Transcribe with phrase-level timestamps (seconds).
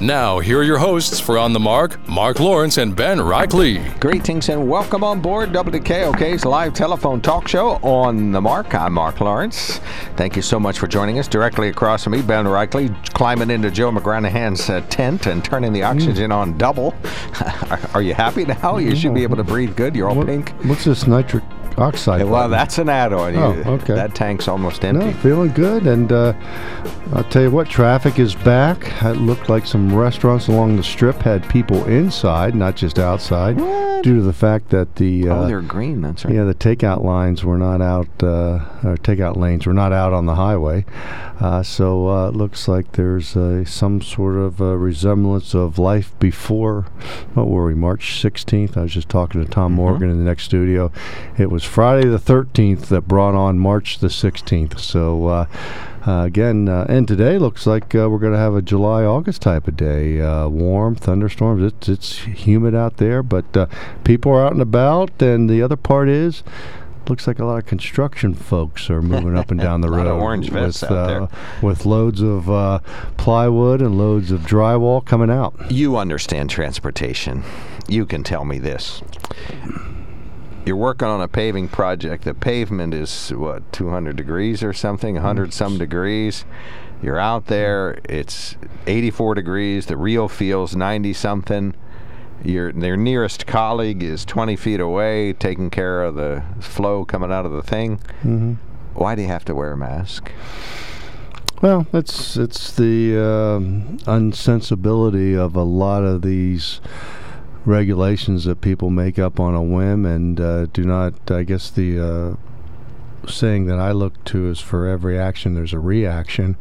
[0.00, 3.98] Now, here are your hosts for On the Mark, Mark Lawrence and Ben Reichley.
[4.00, 8.74] Greetings and welcome on board WKOK's live telephone talk show on the Mark.
[8.74, 9.78] I'm Mark Lawrence.
[10.16, 11.28] Thank you so much for joining us.
[11.28, 15.84] Directly across from me, Ben Reichley, climbing into Joe McGranahan's uh, tent and turning the
[15.84, 16.36] oxygen mm.
[16.36, 16.94] on double.
[17.70, 18.78] are, are, you happy now?
[18.78, 19.94] You should be able to breathe good.
[19.94, 20.50] You're all what, pink.
[20.64, 21.44] What's this nitric
[21.78, 22.24] oxide.
[22.24, 23.36] well, that's an add-on.
[23.36, 23.94] Oh, okay.
[23.94, 25.06] That tank's almost empty.
[25.06, 26.34] No, feeling good, and uh,
[27.12, 29.02] I'll tell you what, traffic is back.
[29.02, 34.02] It looked like some restaurants along the strip had people inside, not just outside, what?
[34.02, 36.00] due to the fact that the uh, oh, they're green.
[36.00, 36.34] That's right.
[36.34, 40.26] Yeah, the takeout lines were not out, uh, or takeout lanes were not out on
[40.26, 40.84] the highway.
[41.40, 46.82] Uh, so uh, it looks like there's uh, some sort of resemblance of life before.
[47.34, 47.74] What were we?
[47.74, 48.76] March 16th.
[48.76, 49.76] I was just talking to Tom mm-hmm.
[49.76, 50.92] Morgan in the next studio.
[51.36, 54.78] It was Friday the 13th that brought on March the 16th.
[54.78, 55.26] So.
[55.26, 55.46] Uh,
[56.06, 59.40] uh, again, uh, and today looks like uh, we're going to have a July August
[59.40, 60.20] type of day.
[60.20, 61.62] Uh, warm, thunderstorms.
[61.62, 63.66] It's it's humid out there, but uh,
[64.04, 65.22] people are out and about.
[65.22, 66.42] And the other part is,
[67.08, 70.20] looks like a lot of construction folks are moving up and down the road.
[70.20, 71.22] orange vests with, out there.
[71.22, 71.28] Uh,
[71.62, 72.82] with loads of
[73.16, 75.54] plywood and loads of drywall coming out.
[75.70, 77.42] You understand transportation.
[77.88, 79.02] You can tell me this
[80.64, 82.24] you're working on a paving project.
[82.24, 86.44] The pavement is what 200 degrees or something, 100 some degrees.
[87.02, 87.98] You're out there.
[88.08, 88.56] It's
[88.86, 89.86] 84 degrees.
[89.86, 91.74] The real feels 90 something.
[92.42, 97.46] Your their nearest colleague is 20 feet away, taking care of the flow coming out
[97.46, 97.98] of the thing.
[98.22, 98.54] Mm-hmm.
[98.94, 100.30] Why do you have to wear a mask?
[101.62, 106.80] Well, it's it's the um, unsensibility of a lot of these
[107.64, 112.00] regulations that people make up on a whim and uh, do not, I guess, the
[112.00, 116.56] uh, saying that I look to is for every action there's a reaction.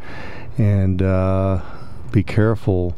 [0.58, 1.62] And uh,
[2.12, 2.96] be careful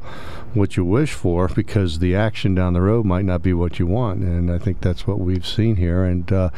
[0.54, 3.86] what you wish for because the action down the road might not be what you
[3.86, 4.22] want.
[4.22, 6.04] And I think that's what we've seen here.
[6.04, 6.50] And uh,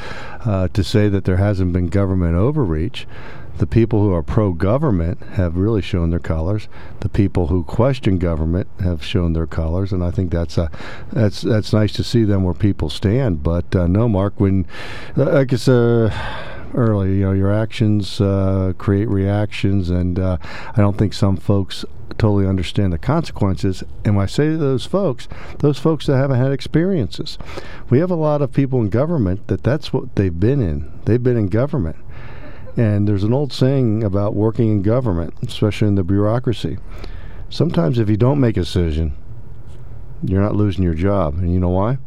[0.46, 3.08] uh, to say that there hasn't been government overreach,
[3.58, 6.68] the people who are pro government have really shown their colors.
[7.00, 10.70] The people who question government have shown their colors, and I think that's a
[11.12, 13.44] that's that's nice to see them where people stand.
[13.44, 14.66] But uh, no, Mark, when
[15.16, 15.68] I guess.
[15.68, 16.14] Uh,
[16.74, 17.18] early.
[17.18, 21.86] You know, your actions uh, create reactions, and uh, I don't think some folks
[22.18, 23.84] totally understand the consequences.
[24.04, 25.28] And when I say to those folks,
[25.60, 27.38] those folks that haven't had experiences,
[27.90, 30.92] we have a lot of people in government that that's what they've been in.
[31.06, 31.98] They've been in government.
[32.78, 36.78] And there's an old saying about working in government, especially in the bureaucracy.
[37.50, 39.18] Sometimes if you don't make a decision,
[40.24, 41.40] you're not losing your job.
[41.40, 41.98] And you know why?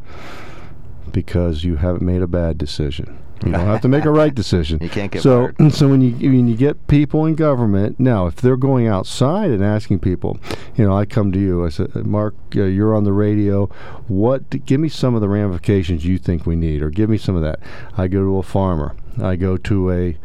[1.10, 3.18] Because you haven't made a bad decision.
[3.44, 4.78] You don't have to make a right decision.
[4.82, 5.50] You can't get so.
[5.58, 5.72] Fired.
[5.72, 9.64] So when you when you get people in government now, if they're going outside and
[9.64, 10.38] asking people,
[10.76, 11.64] you know, I come to you.
[11.64, 13.66] I said, Mark, uh, you're on the radio.
[14.08, 14.66] What?
[14.66, 17.42] Give me some of the ramifications you think we need, or give me some of
[17.42, 17.60] that.
[17.96, 18.94] I go to a farmer.
[19.22, 20.18] I go to a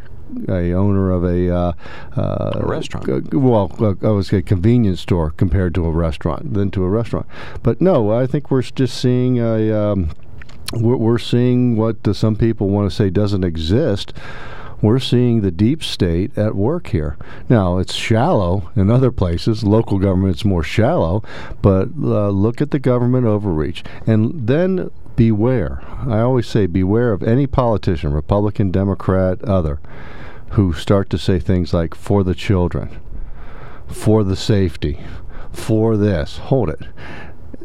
[0.48, 1.72] a owner of a, uh,
[2.16, 3.08] uh, a restaurant.
[3.08, 7.26] Uh, well, I was a convenience store compared to a restaurant, than to a restaurant.
[7.62, 9.72] But no, I think we're just seeing a.
[9.72, 10.10] Um,
[10.72, 14.12] we're, we're seeing what some people want to say doesn't exist
[14.82, 17.16] we're seeing the deep state at work here.
[17.48, 19.64] Now, it's shallow in other places.
[19.64, 21.22] Local government's more shallow,
[21.62, 23.82] but uh, look at the government overreach.
[24.06, 25.82] And then beware.
[26.06, 29.80] I always say beware of any politician, Republican, Democrat, other,
[30.50, 33.00] who start to say things like for the children,
[33.86, 35.00] for the safety,
[35.52, 36.38] for this.
[36.38, 36.80] Hold it.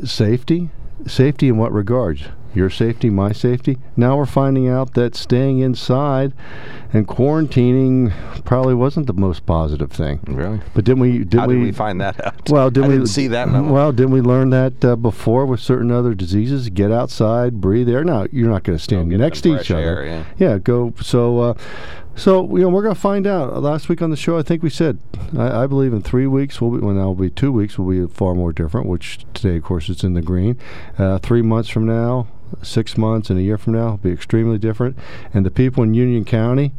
[0.04, 0.70] Safety?
[1.06, 2.28] Safety in what regards?
[2.54, 3.78] your safety, my safety.
[3.96, 6.34] Now we're finding out that staying inside
[6.94, 8.14] and quarantining
[8.44, 10.20] probably wasn't the most positive thing.
[10.28, 10.60] Really?
[10.74, 11.20] But didn't we?
[11.20, 12.32] Did How we, did we find that out?
[12.52, 13.50] Well, didn't we didn't see that?
[13.50, 13.72] Memo.
[13.72, 16.70] Well, didn't we learn that uh, before with certain other diseases?
[16.70, 18.04] Get outside, breathe air.
[18.04, 20.06] Now you're not going to stand next to each air, other.
[20.06, 20.26] yeah.
[20.38, 20.58] yeah.
[20.58, 20.94] Go.
[21.02, 21.40] So.
[21.40, 21.54] Uh,
[22.16, 23.62] So you know we're going to find out.
[23.62, 25.00] Last week on the show, I think we said
[25.38, 27.90] I, I believe in three weeks will be well now will be two weeks will
[27.90, 28.88] be far more different.
[28.88, 30.58] Which today, of course, it's in the green.
[30.98, 32.28] Uh, three months from now,
[32.62, 34.98] six months, and a year from now will be extremely different.
[35.34, 36.74] And the people in Union County,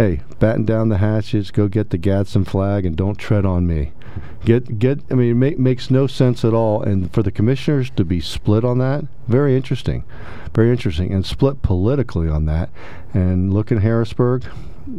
[0.00, 3.92] hey, batten down the hatches, go get the Gadsden flag, and don't tread on me.
[4.46, 4.98] Get get.
[5.10, 6.82] I mean, it make, makes no sense at all.
[6.82, 10.04] And for the commissioners to be split on that, very interesting,
[10.54, 12.70] very interesting, and split politically on that.
[13.12, 14.44] And look in Harrisburg,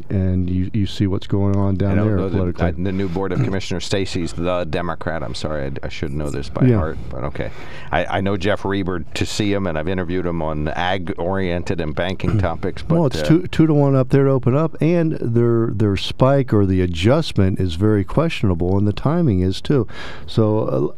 [0.09, 2.65] and you, you see what's going on down there the, politically.
[2.65, 5.23] I, the new board of commissioners, Stacy's the Democrat.
[5.23, 6.77] I'm sorry, I, I should know this by Yeah.
[6.77, 7.51] heart, but okay.
[7.91, 11.95] I, I know Jeff Reber to see him, and I've interviewed him on ag-oriented and
[11.95, 12.81] banking topics.
[12.83, 15.67] But well, it's uh, two two to one up there to open up, and their
[15.67, 19.87] their spike or the adjustment is very questionable, and the timing is too.
[20.27, 20.93] So, uh,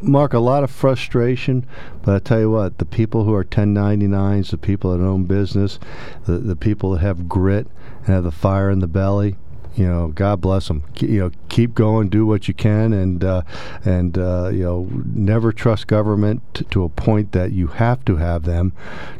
[0.00, 1.66] Mark, a lot of frustration,
[2.02, 5.78] but I tell you what, the people who are 1099s, the people that own business,
[6.24, 7.66] the the people that have grit
[7.98, 9.36] and have the fire in the belly.
[9.74, 10.84] You know, God bless them.
[10.98, 13.42] You know, keep going, do what you can, and uh,
[13.84, 18.16] and uh, you know, never trust government t- to a point that you have to
[18.16, 18.72] have them.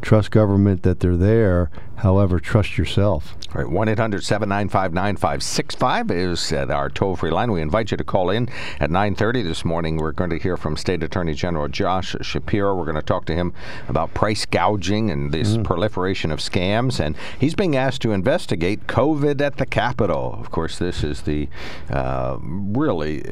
[0.02, 1.70] Trust government that they're there.
[2.02, 3.36] However, trust yourself.
[3.54, 7.52] All right, 1 800 795 9565 is at our toll free line.
[7.52, 8.48] We invite you to call in
[8.80, 9.98] at 9.30 this morning.
[9.98, 12.74] We're going to hear from State Attorney General Josh Shapiro.
[12.74, 13.52] We're going to talk to him
[13.88, 16.98] about price gouging and this proliferation of scams.
[16.98, 20.41] And he's being asked to investigate COVID at the Capitol.
[20.42, 21.48] Of course, this is the
[21.88, 23.22] uh, really.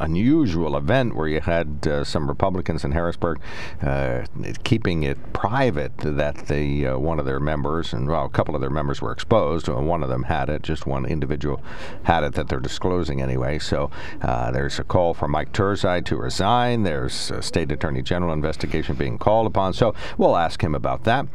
[0.00, 3.40] Unusual event where you had uh, some Republicans in Harrisburg
[3.82, 4.24] uh,
[4.64, 8.60] keeping it private that the uh, one of their members and well a couple of
[8.60, 9.68] their members were exposed.
[9.68, 11.62] One of them had it, just one individual
[12.04, 13.58] had it that they're disclosing anyway.
[13.58, 13.90] So
[14.22, 16.82] uh, there's a call for Mike Turzai to resign.
[16.82, 19.72] There's a state attorney general investigation being called upon.
[19.72, 21.26] So we'll ask him about that.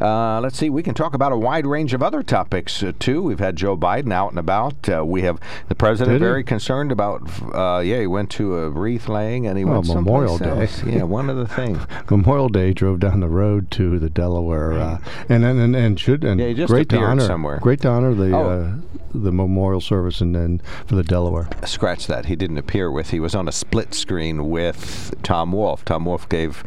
[0.00, 0.70] Uh, let's see.
[0.70, 3.22] We can talk about a wide range of other topics uh, too.
[3.22, 4.88] We've had Joe Biden out and about.
[4.88, 7.22] Uh, we have the president very concerned about.
[7.54, 10.50] Uh, yeah, he went to a wreath laying and he Well, went Memorial Day.
[10.62, 10.82] else.
[10.90, 11.78] Yeah, one of the things.
[12.10, 14.98] Memorial Day drove down the road to the Delaware, uh,
[15.28, 17.58] and, and and and should and Yeah, great to honor somewhere.
[17.58, 18.48] great to honor the Oh.
[18.50, 18.70] uh,
[19.12, 21.48] the memorial service and then for the Delaware.
[21.64, 22.26] scratch that.
[22.26, 23.10] He didn't appear with.
[23.10, 25.84] He was on a split screen with Tom Wolf.
[25.84, 26.62] Tom Wolf gave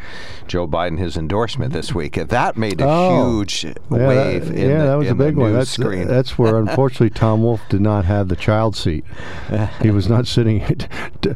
[0.45, 2.16] Joe Biden his endorsement this week.
[2.16, 3.38] That made a Oh.
[3.38, 4.48] huge Yeah, wave.
[4.48, 5.54] that, in yeah, the, that was a big one.
[5.54, 6.06] That's screen.
[6.07, 9.06] that's where unfortunately Tom Wolf did not have the child seat.
[9.81, 10.62] He was not sitting.
[11.24, 11.31] T-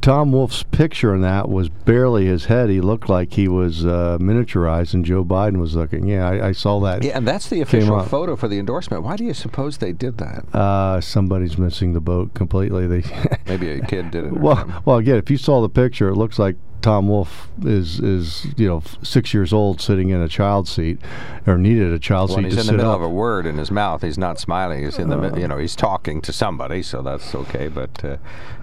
[0.00, 2.68] Tom Wolf's picture in that was barely his head.
[2.70, 6.06] He looked like he was uh, miniaturized, and Joe Biden was looking.
[6.06, 7.02] Yeah, I, I saw that.
[7.04, 9.02] yeah, and that's the official photo for the endorsement.
[9.02, 10.44] Why do you suppose they did that?
[10.54, 12.86] Uh, somebody's missing the boat completely.
[12.86, 13.02] They
[13.46, 14.32] Maybe a kid did it.
[14.40, 14.82] Well, something.
[14.84, 18.68] well, again, if you saw the picture, it looks like Tom Wolf is is you
[18.68, 20.98] know six years old, sitting in a child seat,
[21.46, 22.96] or needed a child When seat he's in the middle up.
[22.96, 24.84] of a word in his mouth, he's not smiling.
[24.84, 27.68] He's in the, mi- you know, he's talking to somebody, so that's okay.
[27.68, 28.16] But uh,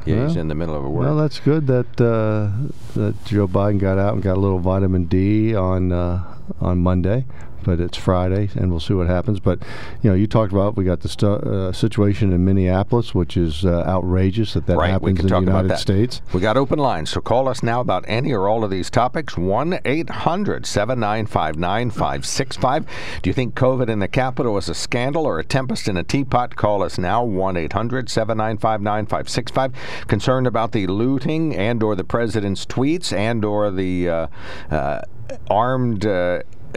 [0.05, 1.05] yeah, he's in the middle of a word.
[1.05, 2.51] well, that's good that uh,
[2.99, 6.23] that Joe Biden got out and got a little vitamin D on uh,
[6.59, 7.25] on Monday.
[7.67, 9.41] But it's Friday, and we'll see what happens.
[9.41, 9.61] But
[10.01, 13.65] you know, you talked about we got the stu- uh, situation in Minneapolis, which is
[13.65, 15.77] uh, outrageous that that Right, happens in the United.
[15.77, 16.21] States.
[16.31, 19.35] We got open lines, so call us now about any or all of these topics.
[19.37, 22.85] 1 800 795 9565.
[23.21, 26.03] Do you think COVID in the Capitol was a scandal or a tempest in a
[26.03, 26.55] teapot?
[26.55, 29.73] Call us now, 1 800 795 9565.
[30.07, 34.27] Concerned about the looting and or the president's tweets and or the uh,
[34.71, 35.01] uh,
[35.49, 36.05] armed.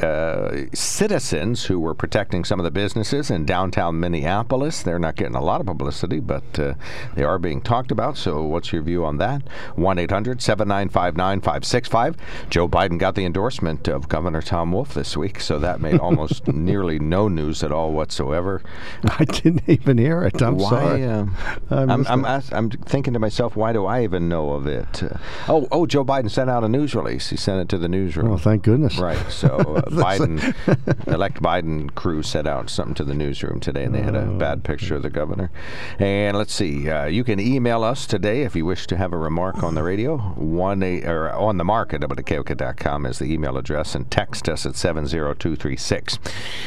[0.01, 4.83] Uh, uh, citizens who were protecting some of the businesses in downtown Minneapolis.
[4.83, 6.75] They're not getting a lot of publicity, but uh,
[7.15, 8.17] they are being talked about.
[8.17, 9.43] So, what's your view on that?
[9.77, 12.17] 1 800 795 9565.
[12.49, 16.49] Joe Biden got the endorsement of Governor Tom Wolf this week, so that made almost
[16.49, 18.63] nearly no news at all whatsoever.
[19.05, 20.41] I didn't even hear it.
[20.43, 20.71] I'm why?
[20.71, 21.07] sorry.
[21.07, 21.27] I
[21.71, 25.03] I'm, I'm, ask- I'm thinking to myself, why do I even know of it?
[25.03, 27.31] Uh, oh, oh, Joe Biden sent out a news release.
[27.31, 28.31] He sent it to the newsroom.
[28.33, 28.99] Oh, thank goodness.
[28.99, 29.19] Right.
[29.31, 34.03] So uh, Biden, elect Biden crew set out something to the newsroom today, and they
[34.03, 35.51] had a Oh, bad picture of the governor.
[35.99, 36.89] And let's see.
[36.91, 39.83] Uh, you can email us today if you wish to have a remark on the
[39.83, 40.19] radio.
[40.19, 44.67] One eight, or on the mark at WKOK.com is the email address, and text us
[44.67, 46.17] at seven zero two three six.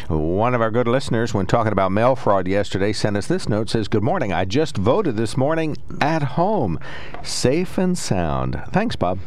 [0.10, 3.70] One of our good listeners, when talking about mail fraud yesterday, sent us this note.
[3.70, 4.34] Says, "Good morning.
[4.34, 6.80] I just voted this morning at home,
[7.24, 8.62] safe and sound.
[8.72, 9.20] Thanks, Bob."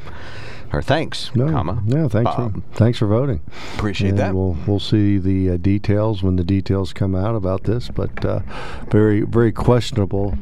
[0.73, 1.83] Or thanks, No, comma.
[1.87, 2.55] yeah, thanks Bob.
[2.55, 3.41] for thanks for voting.
[3.77, 4.35] Appreciate And that.
[4.35, 8.41] We'll we'll see the uh, details when the details come out about this, but uh,
[8.91, 10.37] very very questionable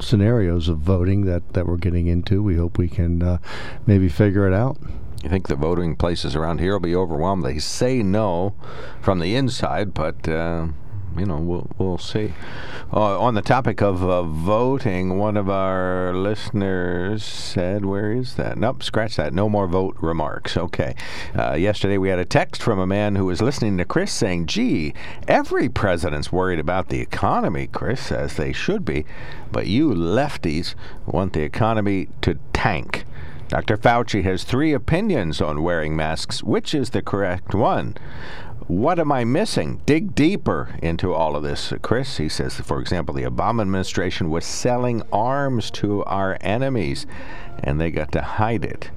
[0.00, 2.42] scenarios of voting that that we're getting into.
[2.42, 3.38] We hope we can uh,
[3.86, 4.78] maybe figure it out.
[5.22, 7.44] You think the voting places around here will be overwhelmed?
[7.44, 8.54] They say no
[9.00, 10.68] from the inside, but uh,
[11.18, 12.32] you know, we'll we'll see.
[12.92, 18.58] Uh, on the topic of uh, voting, one of our listeners said, "Where is that?"
[18.58, 19.32] Nope, scratch that.
[19.32, 20.56] No more vote remarks.
[20.56, 20.94] Okay.
[21.36, 24.46] Uh, yesterday we had a text from a man who was listening to Chris saying,
[24.46, 24.94] "Gee,
[25.26, 29.04] every president's worried about the economy." Chris says they should be,
[29.50, 30.74] but you lefties
[31.06, 33.04] want the economy to tank.
[33.48, 33.76] Dr.
[33.76, 36.42] Fauci has three opinions on wearing masks.
[36.42, 37.96] Which is the correct one?
[38.68, 39.80] What am I missing?
[39.86, 42.16] Dig deeper into all of this, Chris.
[42.16, 47.06] He says, for example, the Obama administration was selling arms to our enemies,
[47.62, 48.90] and they got to hide it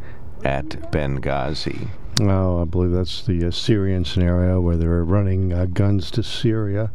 [0.44, 1.90] at Benghazi.
[2.22, 6.92] Oh, I believe that's the uh, Syrian scenario where they're running uh, guns to Syria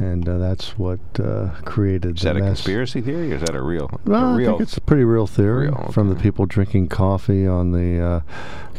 [0.00, 3.62] and uh, that's what uh, created is that a conspiracy theory or is that a
[3.62, 5.92] real well a real I think it's a pretty real theory real, okay.
[5.92, 8.20] from the people drinking coffee on the uh,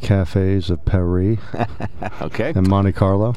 [0.02, 1.40] cafes of Paris
[2.22, 2.52] okay.
[2.56, 3.36] and Monte Carlo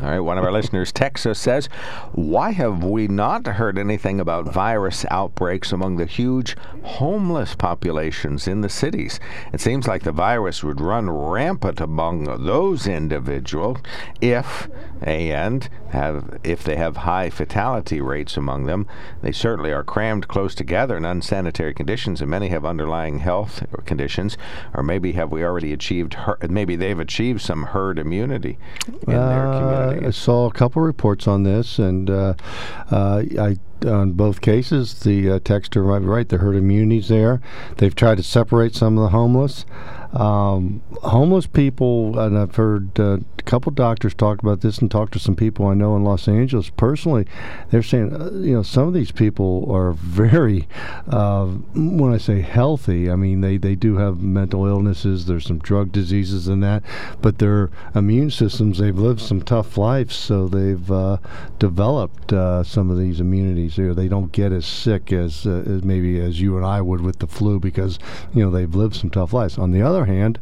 [0.00, 1.66] all right, one of our listeners, Texas, says,
[2.12, 8.60] Why have we not heard anything about virus outbreaks among the huge homeless populations in
[8.60, 9.18] the cities?
[9.52, 13.78] It seems like the virus would run rampant among those individuals
[14.20, 14.68] if,
[15.02, 18.86] and have, if they have high fatality rates among them.
[19.22, 24.38] They certainly are crammed close together in unsanitary conditions, and many have underlying health conditions,
[24.74, 26.16] or maybe have we already achieved,
[26.48, 28.58] maybe they've achieved some herd immunity
[29.08, 29.48] in uh, their.
[29.58, 32.34] I saw a couple reports on this, and uh,
[32.90, 36.28] uh, I on both cases, the uh, texter might be right.
[36.28, 37.40] The herd immunity's there.
[37.76, 39.64] They've tried to separate some of the homeless.
[40.12, 45.12] Um, homeless people, and I've heard uh, a couple doctors talk about this and talked
[45.12, 47.26] to some people I know in Los Angeles personally.
[47.70, 50.66] They're saying, uh, you know, some of these people are very,
[51.08, 55.58] uh, when I say healthy, I mean, they, they do have mental illnesses, there's some
[55.58, 56.82] drug diseases in that,
[57.20, 61.18] but their immune systems, they've lived some tough lives, so they've uh,
[61.58, 63.76] developed uh, some of these immunities.
[63.78, 67.02] Know, they don't get as sick as, uh, as maybe as you and I would
[67.02, 67.98] with the flu because,
[68.34, 69.58] you know, they've lived some tough lives.
[69.58, 70.38] On the other other hand,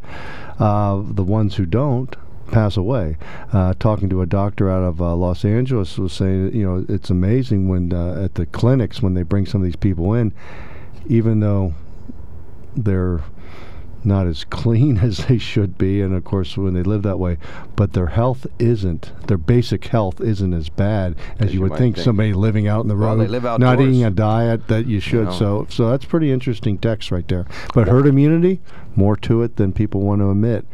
[0.59, 2.15] uh, the ones who don't
[2.51, 3.17] pass away.
[3.53, 7.11] Uh, talking to a doctor out of uh, Los Angeles was saying, you know, it's
[7.11, 10.33] amazing when uh, at the clinics when they bring some of these people in,
[11.07, 11.75] even though
[12.77, 13.21] they're
[14.07, 17.37] not as clean as they should be, and of course when they live that way,
[17.75, 21.77] but their health isn't, their basic health isn't as bad as, as you, you, would
[21.77, 25.01] think, think, somebody living out in the road, well, not eating a diet that you
[25.01, 25.33] should.
[25.33, 27.47] So, so that's pretty interesting text right there.
[27.75, 28.61] But herd immunity,
[28.95, 30.65] more to it than people want to admit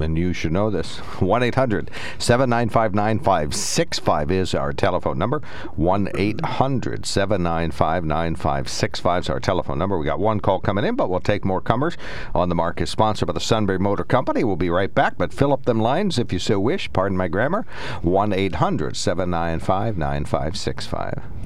[0.00, 0.98] and you should know this.
[1.20, 5.40] 1 800 795 9565 is our telephone number.
[5.76, 9.98] 1 800 795 9565 is our telephone number.
[9.98, 11.96] We got one call coming in, but we'll take more comers.
[12.34, 14.44] On the Mark is sponsored by the Sunbury Motor Company.
[14.44, 16.92] We'll be right back, but fill up them lines if you so wish.
[16.92, 17.66] Pardon my grammar.
[18.02, 21.45] 1 800 795 9565.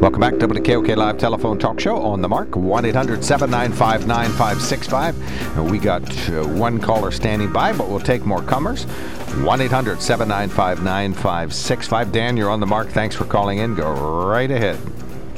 [0.00, 2.54] Welcome back to WKOK Live Telephone Talk Show on the mark.
[2.54, 5.70] 1 800 795 9565.
[5.70, 8.84] We got uh, one caller standing by, but we'll take more comers.
[8.84, 12.12] 1 800 795 9565.
[12.12, 12.88] Dan, you're on the mark.
[12.90, 13.74] Thanks for calling in.
[13.74, 13.92] Go
[14.26, 14.78] right ahead.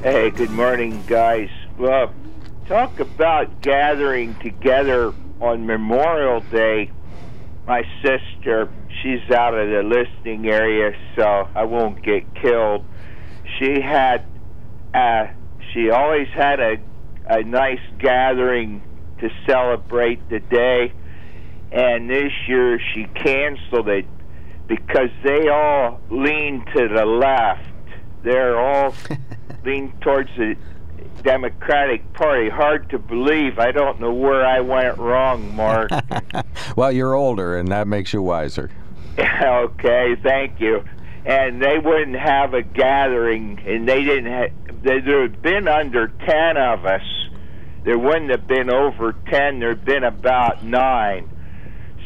[0.02, 1.49] Hey, good morning, guys.
[1.78, 2.12] Well,
[2.66, 6.90] talk about gathering together on Memorial Day.
[7.66, 8.71] My sister
[9.02, 12.85] she's out of the listening area, so I won't get killed.
[13.59, 14.25] She had,
[14.95, 15.28] uh,
[15.73, 16.76] she always had a
[17.28, 18.83] a nice gathering
[19.21, 20.92] to celebrate the day,
[21.71, 24.07] and this year she canceled it
[24.66, 27.69] because they all lean to the left.
[28.25, 28.95] They're all
[29.64, 30.57] lean towards the
[31.23, 32.49] Democratic Party.
[32.49, 33.59] Hard to believe.
[33.59, 35.91] I don't know where I went wrong, Mark.
[36.76, 38.71] well, you're older, and that makes you wiser.
[39.19, 40.85] okay, thank you.
[41.25, 44.33] and they wouldn't have a gathering, and they didn't.
[44.33, 44.50] have
[44.83, 47.02] there had been under ten of us.
[47.85, 49.61] There wouldn't have been over ten.
[49.61, 51.29] There'd been about nine.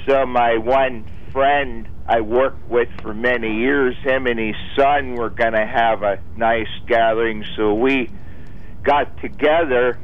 [0.07, 5.31] So my one friend I worked with for many years, him and his son were
[5.31, 7.45] going to have a nice gathering.
[7.57, 8.11] So we
[8.87, 9.99] got together,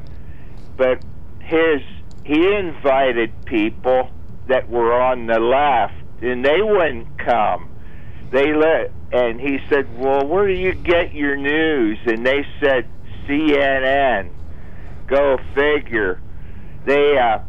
[0.77, 1.03] but
[1.41, 1.81] his
[2.25, 4.11] he invited people
[4.49, 7.69] that were on the left, and they wouldn't come.
[8.31, 12.89] They let, and he said, "Well, where do you get your news?" And they said,
[13.27, 14.31] "CNN."
[15.07, 16.21] Go figure.
[16.85, 17.41] They uh,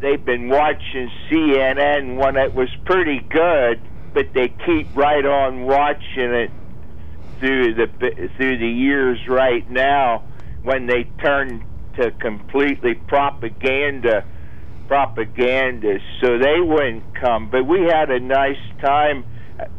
[0.00, 3.80] they've been watching CNN when it was pretty good,
[4.12, 6.50] but they keep right on watching it
[7.40, 7.86] through the
[8.36, 10.24] through the years right now
[10.62, 11.64] when they turned
[11.96, 14.24] to completely propaganda
[14.90, 17.48] propagandists, so they wouldn't come.
[17.48, 19.24] But we had a nice time.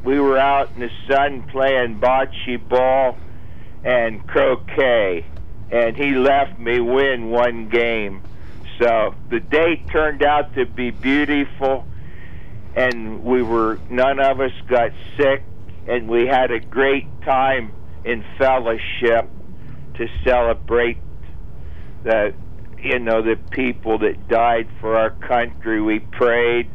[0.05, 3.17] We were out in the sun playing bocce ball
[3.83, 5.25] and croquet.
[5.69, 8.21] And he left me win one game.
[8.79, 11.85] So the day turned out to be beautiful.
[12.77, 15.43] And we were none of us got sick.
[15.89, 17.73] And we had a great time
[18.05, 19.27] in fellowship
[20.01, 20.98] to celebrate
[22.03, 22.34] the
[22.81, 25.79] you know the people that died for our country.
[25.79, 26.67] We prayed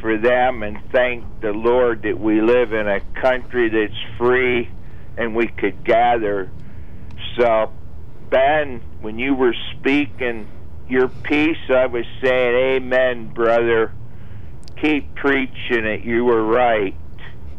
[0.00, 4.68] for them and thanked the Lord that we live in a country that's free
[5.16, 6.50] and we could gather.
[7.38, 7.72] So
[8.30, 10.48] Ben when you were speaking
[10.88, 13.92] your piece I was saying amen brother.
[14.80, 16.02] Keep preaching it.
[16.02, 16.96] You were right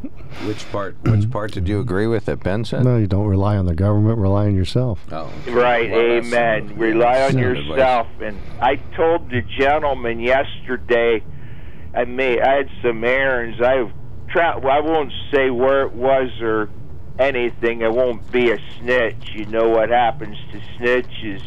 [0.46, 0.96] which part?
[1.04, 2.84] Which part did you agree with that Ben said?
[2.84, 4.18] No, you don't rely on the government.
[4.18, 5.00] Rely on yourself.
[5.12, 6.78] Oh, Right, well, amen.
[6.78, 8.08] Rely on some yourself.
[8.22, 11.24] And I told the gentleman yesterday,
[11.96, 13.62] I may I had some errands.
[13.62, 13.90] I
[14.30, 16.70] tra- well, I won't say where it was or
[17.20, 17.84] anything.
[17.84, 19.32] I won't be a snitch.
[19.34, 21.42] You know what happens to snitches.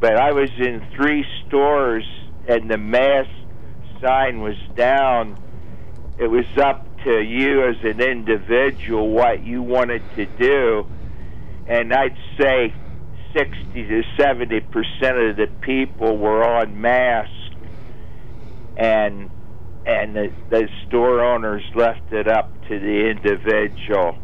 [0.00, 2.04] But I was in three stores
[2.46, 3.30] and the mask
[4.00, 5.38] sign was down.
[6.18, 10.86] It was up to you as an individual what you wanted to do.
[11.66, 12.74] And I'd say
[13.36, 17.30] 60 to 70 percent of the people were on mask,
[18.76, 19.30] and
[19.86, 24.18] and the, the store owners left it up to the individual.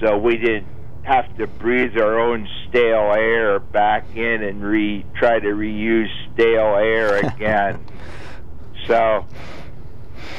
[0.00, 0.66] So we didn't
[1.02, 6.76] have to breathe our own stale air back in and re try to reuse stale
[6.76, 7.84] air again.
[8.86, 9.26] so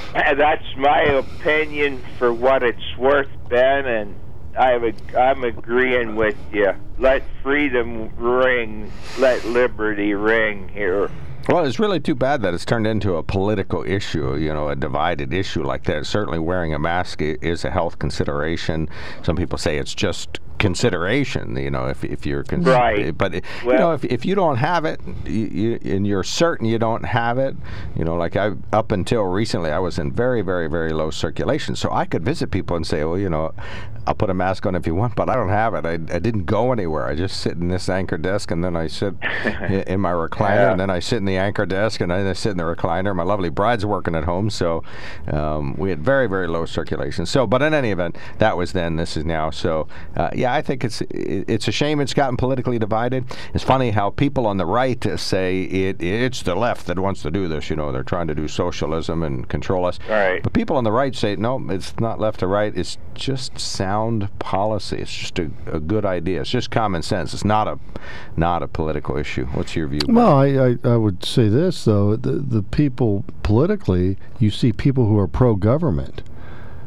[0.14, 4.16] that's my opinion for what it's worth, Ben, and
[4.58, 6.74] I'm, I'm agreeing with you.
[6.98, 11.12] Let freedom ring, let liberty ring here.
[11.48, 14.76] Well, it's really too bad that it's turned into a political issue, you know, a
[14.76, 16.06] divided issue like that.
[16.06, 18.90] Certainly, wearing a mask is a health consideration.
[19.24, 23.18] Some people say it's just consideration, you know, if, if you're cons- Right.
[23.18, 23.42] But you
[23.80, 27.38] know, if, if you don't have it, you, you, and you're certain you don't have
[27.38, 27.56] it,
[27.96, 31.76] you know, like I up until recently, I was in very, very, very low circulation,
[31.76, 33.54] so I could visit people and say, well, you know,
[34.10, 35.86] I'll put a mask on if you want, but I don't have it.
[35.86, 37.06] I, I didn't go anywhere.
[37.06, 39.14] I just sit in this anchor desk, and then I sit
[39.86, 40.72] in my recliner, Yeah.
[40.72, 43.16] and then I sit in the anchor desk, and then I sit in the recliner.
[43.16, 44.84] My lovely bride's working at home, so
[45.32, 47.28] um, we had very, very low circulation.
[47.28, 48.96] So, but in any event, that was then.
[48.96, 49.52] This is now.
[49.52, 53.26] So, uh, yeah, I think it's it, it's a shame it's gotten politically divided.
[53.54, 57.30] It's funny how people on the right say it it's the left that wants to
[57.30, 57.70] do this.
[57.70, 60.00] You know, they're trying to do socialism and control us.
[60.10, 60.42] Right.
[60.42, 62.76] But people on the right say no, it's not left or right.
[62.76, 63.99] It's just sound
[64.40, 64.98] policy.
[64.98, 66.42] It's just a, a good idea.
[66.42, 67.34] It's just common sense.
[67.34, 67.80] It's not a
[68.36, 69.46] not a political issue.
[69.48, 70.02] What's your view?
[70.08, 75.06] Well, I, I, I would say this though: the the people politically, you see people
[75.06, 76.24] who are pro-government,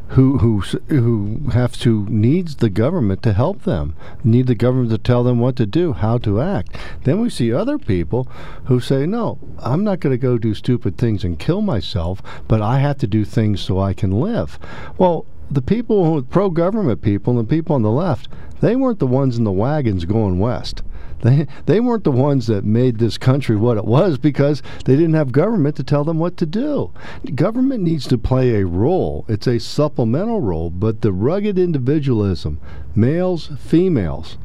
[0.08, 4.98] who who who have to needs the government to help them, need the government to
[4.98, 6.76] tell them what to do, how to act.
[7.04, 8.28] Then we see other people
[8.64, 12.60] who say, "No, I'm not going to go do stupid things and kill myself, but
[12.60, 14.58] I have to do things so I can live."
[14.98, 18.28] Well, the people who pro-government people and the people on the left,
[18.60, 20.82] they weren't the ones in the wagons going west.
[21.22, 25.14] They, they weren't the ones that made this country what it was because they didn't
[25.14, 26.90] have government to tell them what to do.
[27.34, 29.24] Government needs to play a role.
[29.28, 32.60] It's a supplemental role, but the rugged individualism,
[32.96, 34.36] males, females,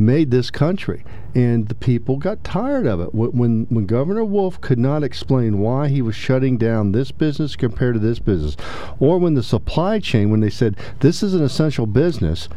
[0.00, 1.04] made this country.
[1.34, 3.14] And the people got tired of it.
[3.14, 7.94] When, when Governor Wolf could not explain why he was shutting down this business compared
[7.94, 8.56] to this business,
[8.98, 12.48] or when the supply chain, when they said this is an essential business,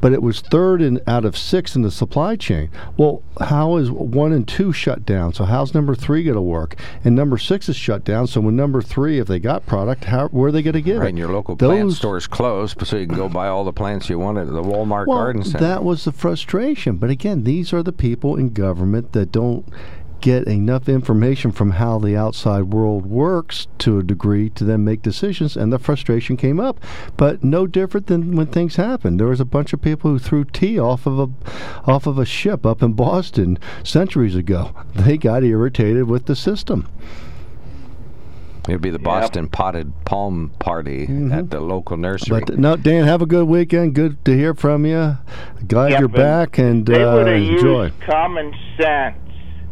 [0.00, 2.70] but it was third in out of six in the supply chain.
[2.96, 5.32] Well, how is one and two shut down?
[5.34, 6.76] So how's number three going to work?
[7.04, 8.26] And number six is shut down.
[8.26, 10.98] So when number three, if they got product, how where are they going to get
[10.98, 11.08] Right, it?
[11.10, 14.08] and your local Those- plant store's closed, so you can go buy all the plants
[14.10, 15.58] you want at the Walmart well, Garden Center.
[15.64, 16.96] that was the frustration.
[16.96, 19.66] But again, these are the people in government that don't
[20.26, 25.00] get enough information from how the outside world works to a degree to then make
[25.00, 26.80] decisions and the frustration came up.
[27.16, 29.20] But no different than when things happened.
[29.20, 31.28] There was a bunch of people who threw tea off of a
[31.88, 34.74] off of a ship up in Boston centuries ago.
[34.96, 36.88] They got irritated with the system.
[38.68, 42.40] It'd be the Boston Potted Palm Party at the local nursery.
[42.40, 42.46] Mm-hmm.
[42.46, 43.94] but no Dan have a good weekend.
[43.94, 45.18] Good to hear from you
[45.68, 47.84] glad Yeah, you're but back and They uh, would have enjoy.
[47.84, 49.25] used common sense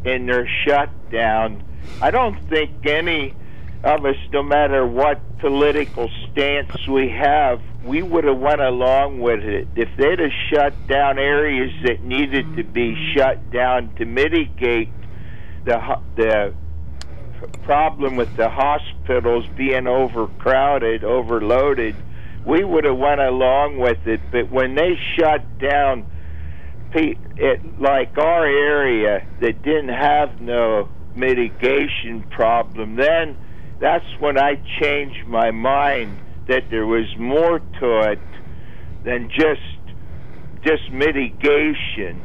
[0.04, 1.62] in their shutdown.
[2.00, 3.34] I don't think any
[3.82, 9.40] of us, no matter what political stance we have, we would have went along with
[9.40, 9.68] it.
[9.76, 14.88] If they'd have shut down areas that needed to be shut down to mitigate
[15.64, 16.54] the the
[17.62, 21.94] problem with the hospitals being overcrowded, overloaded,
[22.46, 24.20] we would have went along with it.
[24.30, 26.06] But when they shut down
[26.94, 33.36] pe- it like our area that didn't have no mitigation problem, then
[33.80, 38.18] that's when I changed my mind that there was more to it
[39.04, 39.60] than just
[40.64, 42.22] just mitigation.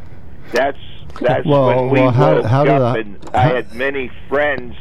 [0.54, 0.78] That's
[1.20, 4.76] that's Well, when we well, how- woke how up, I- and I had many friends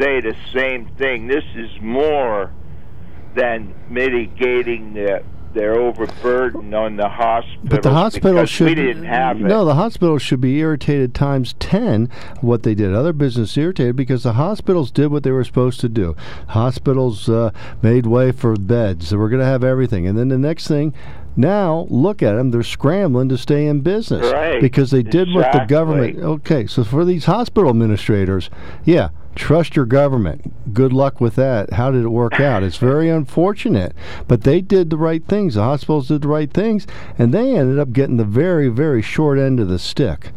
[0.00, 1.26] say the same thing.
[1.28, 2.50] This is more
[3.34, 5.22] than mitigating the
[5.54, 7.68] their overburdened on the hospitals.
[7.68, 9.44] But the hospital should we didn't have it.
[9.44, 12.08] No, the hospital should be irritated times ten
[12.40, 12.94] what they did.
[12.94, 16.16] Other business irritated because the hospitals did what they were supposed to do.
[16.48, 17.50] Hospitals uh,
[17.82, 19.08] made way for beds.
[19.08, 20.94] So we're going to have everything, and then the next thing.
[21.34, 24.60] Now look at them; they're scrambling to stay in business Right.
[24.60, 26.18] because they did what the government.
[26.18, 28.50] Okay, so for these hospital administrators,
[28.84, 30.72] yeah, trust your government.
[30.74, 31.74] Good luck with that.
[31.74, 32.62] How did it work out?
[32.62, 33.94] It's very unfortunate,
[34.28, 35.54] but they did the right things.
[35.54, 36.86] The hospitals did the right things,
[37.18, 40.32] and they ended up getting the very, very short end of the stick.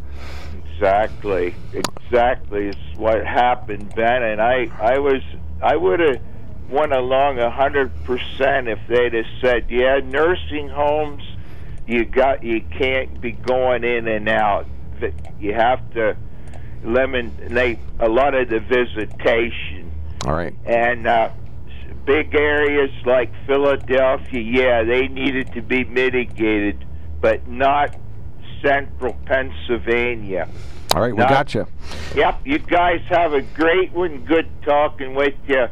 [0.73, 4.23] Exactly, exactly is what happened, Ben.
[4.23, 5.21] And I, I was,
[5.62, 6.21] I would have
[6.69, 11.23] went along a hundred percent if they'd have said, "Yeah, nursing homes,
[11.88, 14.67] you got, you can't be going in and out.
[15.39, 16.17] You have to
[16.86, 19.91] eliminate a lot of the visitation."
[20.26, 20.56] All right.
[20.65, 21.30] and uh,
[22.06, 26.86] big areas like Philadelphia, yeah, they needed to be mitigated,
[27.21, 27.95] but not
[28.63, 30.48] central Pennsylvania.
[30.95, 31.67] All right, we got you.
[32.15, 34.24] Yep, you guys have a great one.
[34.26, 35.67] Good talking with you.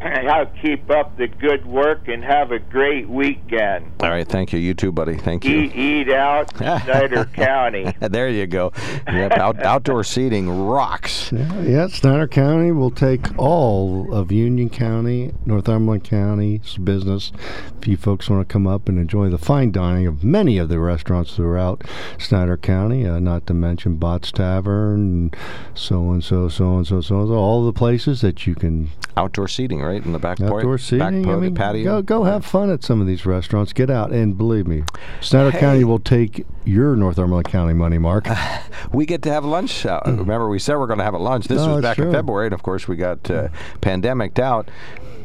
[0.00, 3.90] How keep up the good work and have a great weekend.
[4.00, 4.58] All right, thank you.
[4.58, 5.16] You too, buddy.
[5.16, 5.62] Thank you.
[5.62, 7.94] Eat, eat out, Snyder County.
[8.00, 8.72] there you go.
[9.06, 11.32] Yep, out, outdoor seating rocks.
[11.32, 17.32] Yeah, yeah, Snyder County will take all of Union County, Northumberland County's business.
[17.80, 20.68] If you folks want to come up and enjoy the fine dining of many of
[20.68, 21.82] the restaurants throughout
[22.18, 25.36] Snyder County, uh, not to mention Bott's Tavern, and
[25.74, 28.90] so and so, so and so, so and so, all the places that you can
[29.18, 31.24] Outdoor seating, right in the back outdoor back seating.
[31.24, 31.84] po- I mean, patio.
[31.84, 33.72] go go have fun at some of these restaurants.
[33.72, 34.82] Get out and believe me,
[35.20, 35.60] Snyder Hey.
[35.60, 38.26] County will take your Northumberland County money, Mark.
[38.92, 39.84] We get to have lunch.
[39.84, 41.46] Uh, remember, we said we're going to have a lunch.
[41.48, 42.12] This Oh, was back in.
[42.12, 43.48] February, and of course, we got uh,
[43.80, 44.70] pandemiced out.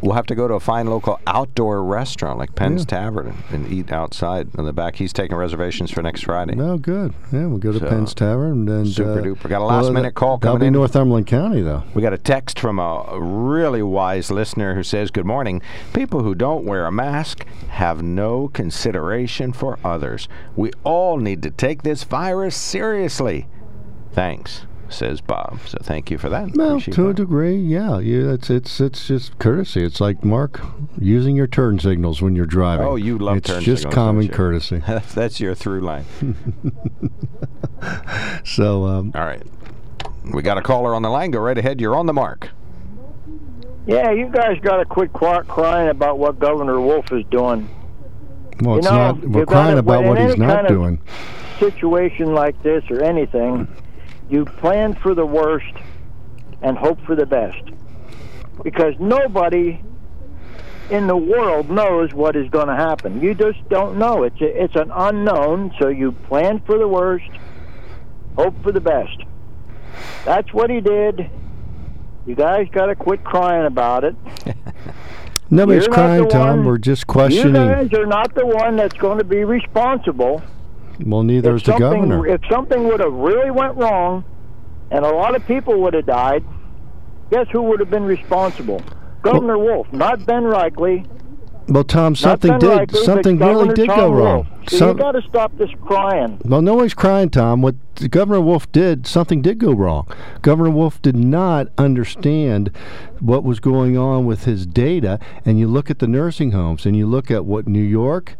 [0.01, 3.91] We'll have to go to a fine local outdoor restaurant like Penn's Tavern and eat
[3.91, 4.95] outside in the back.
[4.95, 6.55] He's taking reservations for next Friday.
[6.55, 7.13] No, good.
[7.31, 9.47] Yeah, we'll go to So, Penn's Tavern and super uh, duper.
[9.47, 10.73] Got a last minute call That'll coming be in.
[10.73, 11.83] Northumberland County, though.
[11.93, 15.61] We got a text from a really wise listener who says, Good morning.
[15.93, 20.27] People who don't wear a mask have no consideration for others.
[20.55, 23.47] We all need to take this virus seriously.
[24.13, 25.59] Thanks, says Bob.
[25.65, 26.51] So thank you for that.
[26.55, 27.99] Well, Appreciate to a degree, yeah.
[27.99, 29.83] You, it's it's it's just courtesy.
[29.83, 30.61] It's like Mark
[30.99, 32.85] using your turn signals when you're driving.
[32.85, 34.35] Oh, you love it's turn just signals, common don't you?
[34.35, 34.77] courtesy.
[34.79, 36.05] That's- That's your through line.
[38.43, 39.41] So, um, All right.
[40.33, 41.31] We got a caller on the line.
[41.31, 41.81] Go right ahead.
[41.81, 42.49] You're on the mark.
[43.87, 47.67] Yeah, you guys got to quit qu- crying about what Governor Wolf is doing.
[48.61, 49.19] well, You it's know, not.
[49.27, 51.01] We're crying gotta- about what he's not doing.
[51.59, 53.67] Situation like this or anything,
[54.31, 55.73] you plan for the worst
[56.61, 57.61] and hope for the best.
[58.63, 59.81] Because nobody
[60.89, 63.21] in the world knows what is going to happen.
[63.21, 64.23] You just don't know.
[64.23, 67.29] It's a, it's an unknown, so you plan for the worst,
[68.35, 69.17] hope for the best.
[70.25, 71.29] That's what he did.
[72.25, 74.15] You guys got to quit crying about it.
[75.49, 76.57] Nobody's You're crying, Tom.
[76.57, 77.55] one- We're just questioning.
[77.55, 80.41] You guys are not the one that's going to be responsible.
[81.05, 82.25] Well, neither is the governor.
[82.27, 84.23] If something would have really went wrong,
[84.91, 86.43] and a lot of people would have died,
[87.31, 88.81] guess who would have been responsible?
[89.21, 91.07] Governor Wolf, not Ben Reichley.
[91.67, 92.89] well, Tom, something did.
[92.89, 94.35] Reichley, something really did Tom go wrong.
[94.35, 94.47] Wolf.
[94.69, 96.39] So Some- you got to stop this crying.
[96.43, 97.61] Well, no one's crying, Tom.
[97.61, 97.75] What
[98.09, 100.07] Governor Wolf did, something did go wrong.
[100.41, 102.71] Governor Wolf did not understand
[103.19, 105.19] what was going on with his data.
[105.45, 108.35] And you look at the nursing homes, and you look at what New York,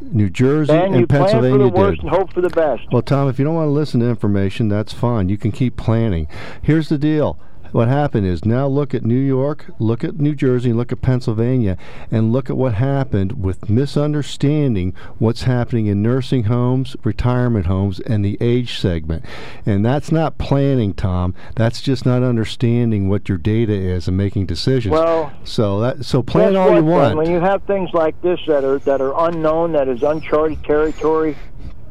[0.00, 2.06] New Jersey, you and plan for the Pennsylvania worst did.
[2.06, 2.82] and hope for the best.
[2.92, 5.28] Well, Tom, if you don't want to listen to information, that's fine.
[5.28, 6.26] You can keep planning.
[6.62, 7.38] Here's the deal.
[7.72, 11.76] What happened is now look at New York, look at New Jersey, look at Pennsylvania,
[12.10, 18.24] and look at what happened with misunderstanding what's happening in nursing homes, retirement homes, and
[18.24, 19.24] the age segment.
[19.64, 21.34] And that's not planning, Tom.
[21.54, 24.92] That's just not understanding what your data is and making decisions.
[24.92, 27.16] Well, so that so plan all you want.
[27.16, 31.36] When you have things like this that are that are unknown, that is uncharted territory,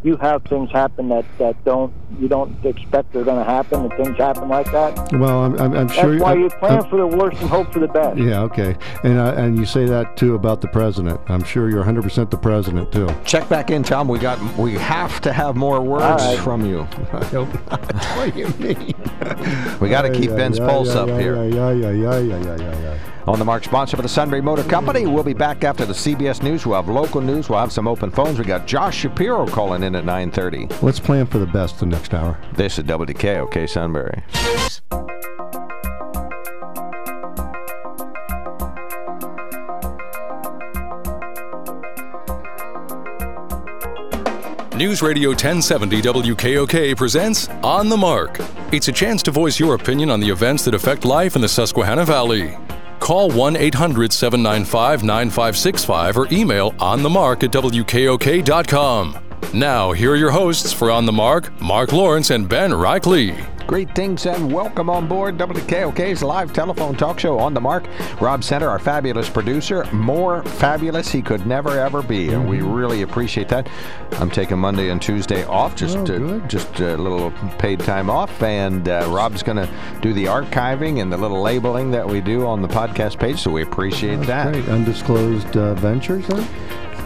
[0.03, 3.93] you have things happen that, that don't you don't expect they're going to happen, and
[3.93, 5.12] things happen like that.
[5.13, 7.71] well, I'm, I'm, I'm That's why I'm- you plan I'm- for the worst and hope
[7.73, 8.17] for the best.
[8.17, 8.75] Yeah, okay.
[9.03, 11.19] And uh, and you say that too about the president.
[11.27, 13.07] I'm sure you're 100% the president too.
[13.25, 14.07] Check back in, Tom.
[14.07, 16.39] We got we have to have more words right.
[16.39, 16.81] from you.
[17.13, 17.93] I hope not.
[18.15, 18.95] what do you mean?
[19.79, 21.43] We got to keep Yeah, Ben's yeah, pulse yeah, up yeah, here.
[21.45, 22.97] Yeah, yeah, yeah, yeah, yeah, yeah, yeah.
[23.27, 25.05] On the Mark, sponsor for the Sunbury Motor Company.
[25.05, 26.65] We'll be back after the CBS News.
[26.65, 27.49] We'll have local news.
[27.49, 28.39] We'll have some open phones.
[28.39, 30.82] We got Josh Shapiro calling in at 9:30.
[30.82, 32.38] Let's plan for the best the next hour.
[32.53, 34.23] This is WKOK Sunbury.
[44.79, 48.39] News Radio 1070 WKOK presents On the Mark.
[48.71, 51.49] It's a chance to voice your opinion on the events that affect life in the
[51.49, 52.58] Susquehanna Valley.
[53.09, 59.28] Call 1 800 795 9565 or email onthemark at WKOK.com.
[59.54, 63.36] Now, here are your hosts for On the Mark, Mark Lawrence and Ben Reichley.
[63.65, 67.86] Greetings and welcome on board WKOK's live telephone talk show on the mark.
[68.19, 73.02] Rob Center, our fabulous producer, more fabulous he could never ever be, and we really
[73.04, 73.67] appreciate that.
[74.13, 78.41] I'm taking Monday and Tuesday off, just Oh, uh, just a little paid time off,
[78.41, 79.69] and uh, Rob's going to
[80.02, 83.38] do the archiving and the little labeling that we do on the podcast page.
[83.39, 84.52] So we appreciate that.
[84.54, 84.67] Great.
[84.69, 86.47] Undisclosed uh, ventures then?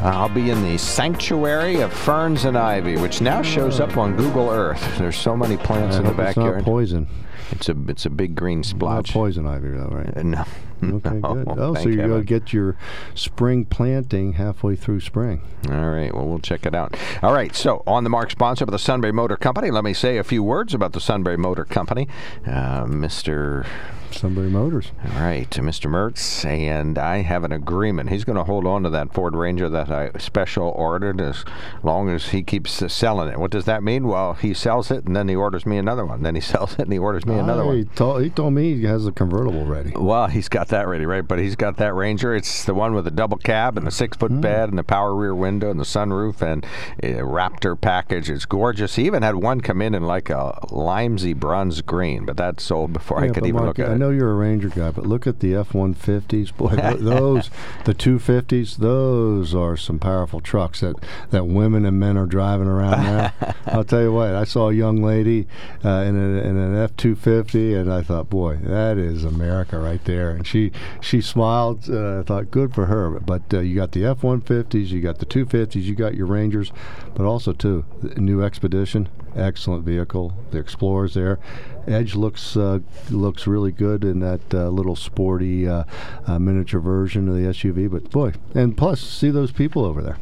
[0.04, 4.50] I'll be in the sanctuary of ferns and ivy, which now shows up on Google
[4.50, 4.82] Earth.
[4.98, 7.08] There's so many plants I in the hope it's not poison.
[7.52, 9.10] It's a it's a big green splotch.
[9.10, 10.18] Not poison ivy, though, right?
[10.18, 10.46] Uh, No.
[10.84, 11.48] Okay, No, good.
[11.58, 12.76] Oh, so you're going to get your
[13.16, 15.42] spring planting halfway through spring.
[15.70, 16.14] All right.
[16.14, 16.98] Well, we'll check it out.
[17.22, 17.56] All right.
[17.56, 20.44] So, on the mark sponsor of the Sunbury Motor Company, let me say a few
[20.44, 22.08] words about the Sunbury Motor Company.
[22.46, 23.66] Uh, Mr.
[24.14, 24.92] Sunbury Motors.
[25.06, 25.90] All right, to Mr.
[25.90, 28.10] Mertz, and I have an agreement.
[28.10, 31.44] He's going to hold on to that Ford Ranger that I special ordered as
[31.84, 33.40] long as he keeps uh, selling it.
[33.40, 34.08] What does that mean?
[34.08, 36.24] Well, he sells it, and then he orders me another one.
[36.24, 37.78] Then he sells it, and he orders me another one.
[37.78, 39.92] He told, he told me he has a convertible ready.
[39.96, 41.28] Well, he's got that ready, right?
[41.28, 42.36] But he's got that Ranger.
[42.36, 45.16] It's the one with the double cab and the six foot bed and the power
[45.16, 46.66] rear window and the sunroof and
[47.02, 48.30] a Raptor package.
[48.30, 48.96] It's gorgeous.
[48.96, 52.94] He even had one come in in like a limesy bronze green, but that sold
[52.94, 53.98] before I could even Mark, look at it.
[54.04, 56.56] Know you're a Ranger guy, but look at the F-150s.
[56.58, 57.50] Boy, those,
[57.86, 60.96] the 250s, those are some powerful trucks that,
[61.30, 63.34] that women and men are driving around now.
[63.68, 65.48] I'll tell you what, I saw a young lady
[65.86, 70.32] uh, in, a, in an F-250, and I thought, boy, that is America right there.
[70.32, 71.90] And she she smiled.
[71.90, 73.20] Uh, I thought, good for her.
[73.20, 76.72] But uh, you got the F-150s, you got the 250s, you got your Rangers,
[77.16, 80.34] but also too, the new Expedition, excellent vehicle.
[80.52, 81.40] The Explorer's there.
[81.88, 85.84] Edge looks uh, looks really good in that uh, little sporty uh,
[86.28, 87.90] uh, miniature version of the SUV.
[87.90, 90.18] But boy, and plus, see those people over there.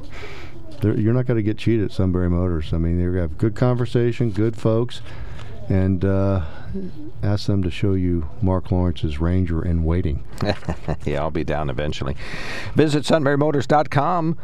[0.81, 2.73] They're, you're not going to get cheated at Sunbury Motors.
[2.73, 5.01] I mean, they have good conversation, good folks,
[5.69, 6.43] and uh,
[7.23, 10.23] ask them to show you Mark Lawrence's Ranger in waiting.
[11.05, 12.15] yeah, I'll be down eventually.
[12.75, 14.37] Visit sunburymotors.com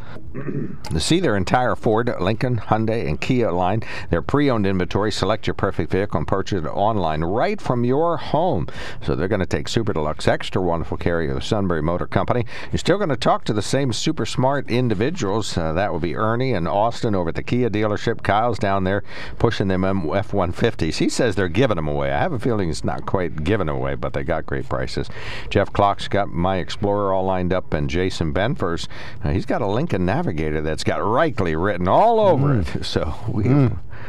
[0.90, 3.82] to see their entire Ford, Lincoln, Hyundai, and Kia line.
[4.10, 5.12] Their pre-owned inventory.
[5.12, 8.68] Select your perfect vehicle and purchase it online right from your home.
[9.02, 12.44] So they're going to take Super Deluxe Extra, wonderful carrier of the Sunbury Motor Company.
[12.72, 15.56] You're still going to talk to the same super smart individuals.
[15.56, 18.22] Uh, that would be Ernie and Austin over at the Kia dealership.
[18.22, 19.02] Kyle's down there
[19.38, 20.96] pushing them M- F-150s.
[20.96, 22.10] He says they're giving them away.
[22.18, 25.08] I have a feeling it's not quite giving away, but they got great prices.
[25.50, 28.88] Jeff Clock's got my Explorer all lined up, and Jason Benfers,
[29.22, 32.84] uh, he's got a Lincoln Navigator that's got Reichley written all over it.
[32.84, 33.44] So we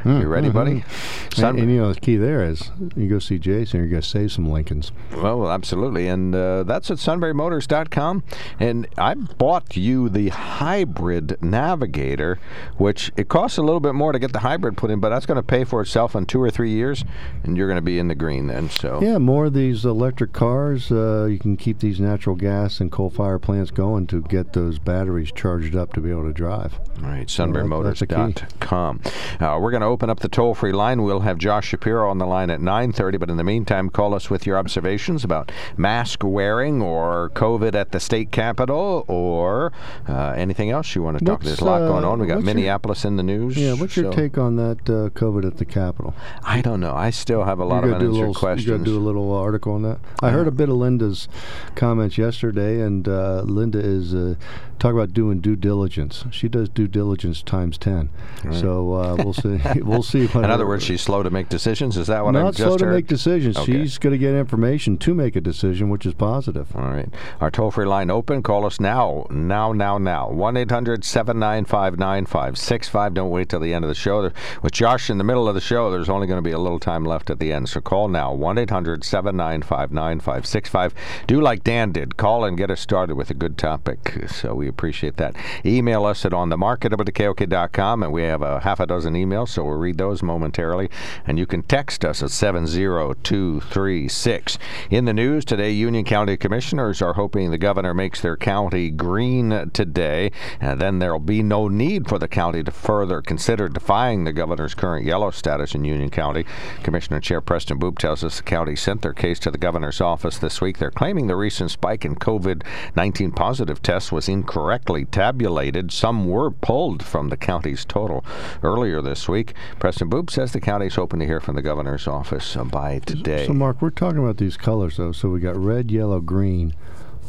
[0.05, 0.71] You ready, buddy?
[0.71, 4.01] And, Sun- and, you know the key there is you go see Jason, you're going
[4.01, 4.91] to save some Lincolns.
[5.15, 6.07] Well, absolutely.
[6.07, 8.23] And uh, that's at sunburymotors.com.
[8.59, 12.39] And I bought you the hybrid Navigator,
[12.77, 15.25] which it costs a little bit more to get the hybrid put in, but that's
[15.25, 17.03] going to pay for itself in two or three years,
[17.43, 18.69] and you're going to be in the green then.
[18.69, 20.91] So Yeah, more of these electric cars.
[20.91, 24.79] Uh, you can keep these natural gas and coal fire plants going to get those
[24.79, 26.79] batteries charged up to be able to drive.
[27.03, 29.01] All right, sunburymotors.com.
[29.39, 31.01] Uh, we're going to open up the toll-free line.
[31.01, 33.19] We'll have Josh Shapiro on the line at 9:30.
[33.19, 37.91] But in the meantime, call us with your observations about mask wearing or COVID at
[37.91, 39.71] the state capitol or
[40.07, 41.39] uh, anything else you want to talk.
[41.39, 42.19] What's, There's a lot going uh, on.
[42.19, 43.57] We got what's your- Minneapolis in the news.
[43.57, 46.13] Yeah, what's your take on that uh, COVID at the Capitol?
[46.43, 46.95] I don't know.
[46.95, 48.67] I still have a lot of gotta do a unanswered little, questions.
[48.67, 49.99] You got to do a little uh, article on that.
[50.21, 51.27] I heard a bit of Linda's
[51.75, 54.35] comments yesterday, and uh, Linda is uh,
[54.79, 56.25] talk about doing due diligence.
[56.31, 58.09] She does due diligence times ten.
[58.51, 59.57] So uh, we'll see.
[59.81, 60.29] we'll see.
[60.33, 61.97] In other words, she's slow to make decisions.
[61.97, 62.93] Is that what I not just slow to heard?
[62.93, 63.57] make decisions.
[63.57, 63.71] Okay.
[63.71, 66.75] She's going to get information to make a decision, which is positive.
[66.75, 67.09] All right.
[67.41, 68.43] Our toll free line open.
[68.43, 69.25] Call us now.
[69.29, 70.29] Now, now, now.
[70.29, 73.13] 1 800 795 9565.
[73.13, 74.31] Don't wait till the end of the show.
[74.61, 76.79] With Josh in the middle of the show, there's only going to be a little
[76.79, 77.69] time left at the end.
[77.69, 78.33] So call now.
[78.33, 80.93] 1 800 795 9565.
[81.27, 82.17] Do like Dan did.
[82.17, 84.25] Call and get us started with a good topic.
[84.27, 85.35] So we appreciate that.
[85.65, 89.97] Email us at onthemarket.com and we have a half a dozen emails, so we'll read
[89.97, 90.89] those momentarily.
[91.25, 94.57] And you can text us at 70236.
[94.89, 99.69] In the news today, Union County Commissioners are hoping the governor makes their county green
[99.71, 104.33] today, and then there'll be no need for the county to further consider defying the
[104.33, 106.45] governor's current yellow status in Union County.
[106.83, 110.37] Commissioner Chair Preston Boop tells us the county sent their case to the governor's office
[110.37, 110.77] this week.
[110.77, 112.63] They're claiming the recent spike in COVID
[112.95, 115.91] 19 positive tests was incorrectly tabulated.
[115.91, 118.25] Some were pulled from the county's total
[118.63, 119.53] earlier this week.
[119.79, 123.45] Preston Boop says the county is hoping to hear from the governor's office by today.
[123.47, 125.11] So, Mark, we're talking about these colors, though.
[125.11, 126.75] So we got red, yellow, green.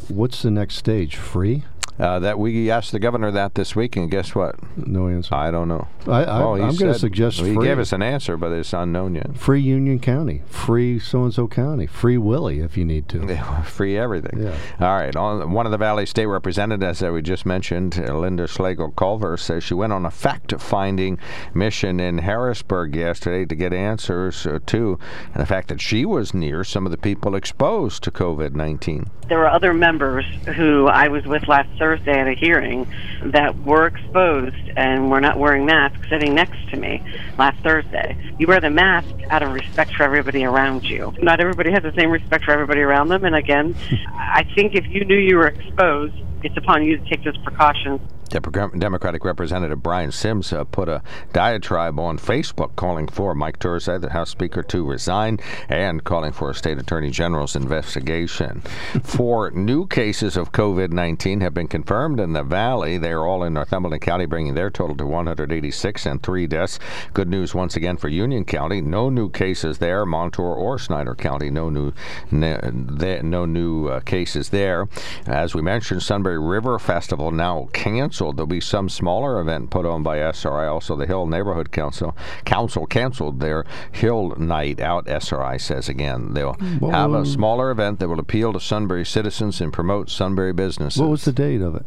[0.07, 1.15] What's the next stage?
[1.15, 1.63] Free?
[2.01, 4.55] Uh, that we asked the governor that this week, and guess what?
[4.75, 5.35] No answer.
[5.35, 5.87] I don't know.
[6.07, 7.67] I, I, well, I'm going to said- suggest he free.
[7.67, 9.37] gave us an answer, but it's unknown yet.
[9.37, 13.21] free Union County, free so and so county, free Willie if you need to.
[13.65, 14.41] Free everything.
[14.41, 14.57] Yeah.
[14.79, 15.15] All right.
[15.15, 19.37] On, one of the Valley State representatives that we just mentioned, uh, Linda Schlegel Culver,
[19.37, 21.19] says she went on a fact-finding
[21.53, 24.97] mission in Harrisburg yesterday to get answers uh, to
[25.35, 29.07] and the fact that she was near some of the people exposed to COVID-19.
[29.29, 32.87] there were other members who I was with last Thursday at a hearing
[33.33, 37.01] that were exposed and were not wearing masks sitting next to me
[37.37, 38.17] last Thursday.
[38.37, 41.13] You wear the mask out of respect for everybody around you.
[41.21, 43.23] Not everybody has the same respect for everybody around them.
[43.25, 43.75] And again,
[44.33, 47.99] I think if you knew you were exposed, it's upon you to take those precautions.
[48.31, 54.11] Democratic Representative Brian Sims uh, put a diatribe on Facebook calling for Mike Turzai, the
[54.11, 58.61] House Speaker, to resign and calling for a state attorney general's investigation.
[59.03, 62.97] Four new cases of COVID 19 have been confirmed in the Valley.
[62.97, 66.79] They are all in Northumberland County, bringing their total to 186 and three deaths.
[67.13, 68.79] Good news once again for Union County.
[68.81, 70.05] No new cases there.
[70.05, 71.91] Montour or Snyder County, no new,
[72.31, 74.87] ne- no new uh, cases there.
[75.27, 78.20] As we mentioned, Sunbury River Festival now canceled.
[78.21, 80.67] There'll be some smaller event put on by SRI.
[80.67, 85.07] Also, the Hill Neighborhood Council Council canceled their Hill Night out.
[85.07, 86.53] SRI says again they'll
[86.91, 91.01] have a smaller event that will appeal to Sunbury citizens and promote Sunbury businesses.
[91.01, 91.85] What was the date of it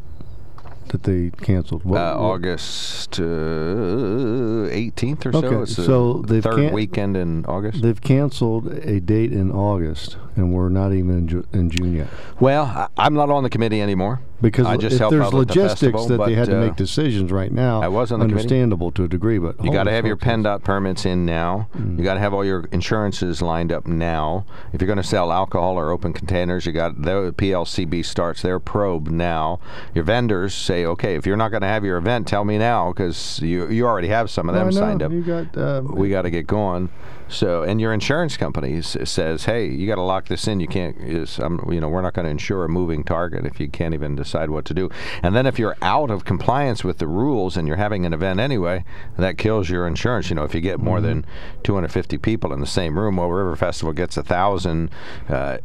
[0.88, 1.84] that they canceled?
[1.84, 5.38] What, uh, what- August uh, 18th or so.
[5.44, 7.82] Okay, It's the so they've third can- weekend in August.
[7.82, 12.08] They've canceled a date in August, and we're not even in, Ju- in June yet.
[12.40, 14.20] Well, I'm not on the committee anymore.
[14.42, 16.76] Because I just if there's with the logistics festival, that they had to uh, make
[16.76, 18.42] decisions right now, I was on the committee.
[18.42, 21.68] understandable to a degree, but You got to have your PennDOT permits in now.
[21.74, 21.96] Mm.
[21.96, 24.44] You got to have all your insurances lined up now.
[24.74, 28.58] If you're going to sell alcohol or open containers, you got the PLCB starts their
[28.58, 29.60] probe now.
[29.94, 32.92] Your vendors say, okay, if you're not going to have your event, tell me now
[32.92, 35.10] because you you already have some of them signed up.
[35.10, 36.90] You got uh, we got to get going.
[37.34, 40.60] So, and your insurance company says, "Hey, you got to lock this in.
[40.60, 40.96] You can't.
[40.98, 43.92] Is, um, you know, we're not going to insure a moving target if you can't
[43.94, 44.88] even decide what to do.
[45.22, 48.38] And then if you're out of compliance with the rules and you're having an event
[48.40, 48.84] anyway,
[49.16, 50.30] that kills your insurance.
[50.30, 51.26] You know, if you get more than
[51.64, 54.90] 250 people in the same room, well, River Festival gets a thousand
[55.28, 55.58] uh,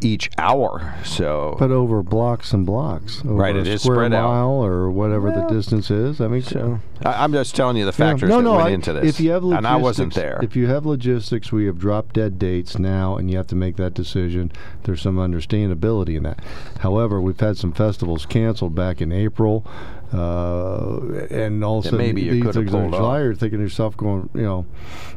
[0.00, 0.94] each hour.
[1.04, 4.28] So, but over blocks and blocks, over Right, a it is spread out.
[4.28, 6.20] mile or whatever the distance is.
[6.20, 8.10] I mean, so I, I'm just telling you the Yeah.
[8.10, 9.04] factors no, that no, went I- into this.
[9.08, 10.40] If you have logistics, and I wasn't there.
[10.42, 11.11] If you have logistics,
[11.52, 14.52] we have drop dead dates now, and you have to make that decision.
[14.84, 16.40] There's some understandability in that.
[16.80, 19.66] However, we've had some festivals canceled back in April.
[20.12, 23.64] Uh, and all of a sudden, maybe you these things in July, you're thinking to
[23.64, 24.66] yourself, going, you know,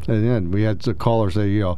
[0.08, 1.78] and then we had a caller say, you know,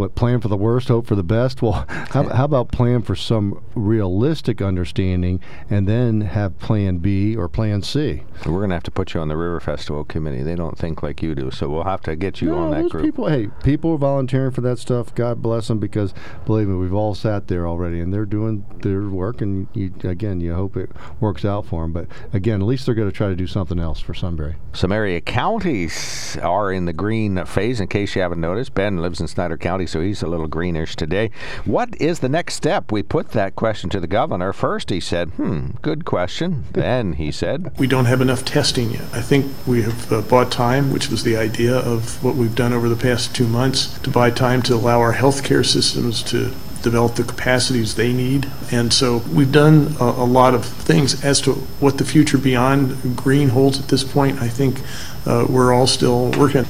[0.00, 1.62] what plan for the worst, hope for the best.
[1.62, 7.48] Well, how, how about plan for some realistic understanding, and then have Plan B or
[7.48, 8.22] Plan C?
[8.46, 10.42] We're going to have to put you on the River Festival committee.
[10.42, 12.88] They don't think like you do, so we'll have to get you No, on that
[12.90, 13.04] group.
[13.04, 15.14] people, hey, people are volunteering for that stuff.
[15.14, 16.14] God bless them because,
[16.46, 19.40] believe me, we've all sat there already, and they're doing their work.
[19.42, 20.90] And you, again, you hope it
[21.20, 21.92] works out for them.
[21.92, 24.56] But again, at least they're going to try to do something else for Sunbury.
[24.72, 28.72] Some area counties are in the green phase, in case you haven't noticed.
[28.74, 31.30] Ben lives in Snyder County, so he's a little greenish today.
[31.64, 32.92] What is the next step?
[32.92, 34.52] We put that question to the governor.
[34.52, 36.64] First, he said, hmm, good question.
[36.80, 39.04] Then he said, We don't have enough testing yet.
[39.12, 42.72] I think we have uh, bought time, which was the idea of what we've done
[42.72, 47.16] over the past two months, to buy time to allow our healthcare systems to develop
[47.16, 48.48] the capacities they need.
[48.72, 53.16] And so we've done a, a lot of things as to what the future beyond
[53.16, 54.40] green holds at this point.
[54.40, 54.80] I think
[55.26, 56.66] uh, we're all still working.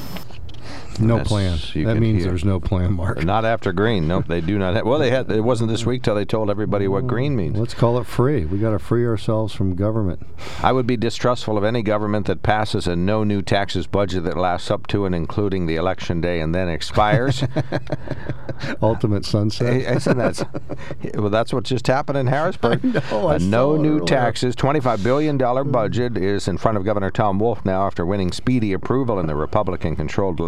[0.99, 1.85] No That's- plan.
[1.85, 2.31] That means hear.
[2.31, 3.23] there's no plan, Mark.
[3.23, 4.07] not after green.
[4.07, 4.85] Nope, they do not have.
[4.85, 5.31] Well, they had.
[5.31, 7.57] It wasn't this week till they told everybody what green means.
[7.57, 8.45] Let's call it free.
[8.45, 10.25] We got to free ourselves from government.
[10.61, 14.37] I would be distrustful of any government that passes a no new taxes budget that
[14.37, 17.43] lasts up to and including the election day and then expires.
[18.81, 19.81] Ultimate sunset.
[19.81, 20.47] Isn't that?
[21.15, 22.83] Well, that's what just happened in Harrisburg.
[23.11, 24.05] know, a no new earlier.
[24.05, 25.71] taxes, $25 billion hmm.
[25.71, 29.35] budget is in front of Governor Tom Wolf now after winning speedy approval in the
[29.35, 30.39] Republican controlled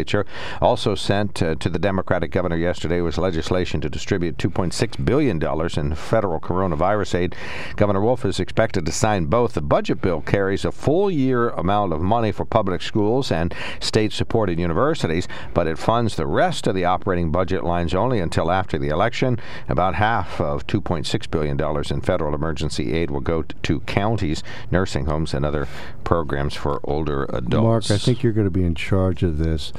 [0.00, 0.26] legislature.
[0.60, 5.40] Also sent uh, to the Democratic governor yesterday was legislation to distribute $2.6 billion
[5.76, 7.36] in federal coronavirus aid.
[7.76, 9.54] Governor Wolf is expected to sign both.
[9.54, 14.12] The budget bill carries a full year amount of money for public schools and state
[14.12, 18.78] supported universities, but it funds the rest of the operating budget lines only until after
[18.78, 19.38] the election.
[19.68, 25.34] About half of $2.6 billion in federal emergency aid will go to counties, nursing homes,
[25.34, 25.68] and other
[26.04, 27.90] programs for older adults.
[27.90, 29.72] Mark, I think you're going to be in charge of this.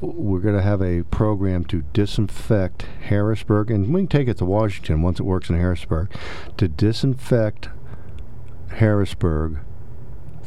[0.00, 4.44] We're going to have a program to disinfect Harrisburg, and we can take it to
[4.44, 6.12] Washington once it works in Harrisburg,
[6.56, 7.68] to disinfect
[8.70, 9.58] Harrisburg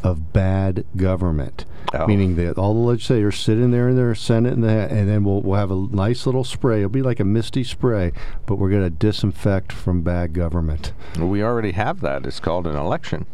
[0.03, 1.65] of bad government.
[1.93, 2.07] Oh.
[2.07, 5.23] Meaning that all the legislators sit in there in their Senate, and, the, and then
[5.23, 6.77] we'll, we'll have a nice little spray.
[6.77, 8.13] It'll be like a misty spray,
[8.45, 10.93] but we're going to disinfect from bad government.
[11.19, 12.25] we already have that.
[12.25, 13.25] It's called an election.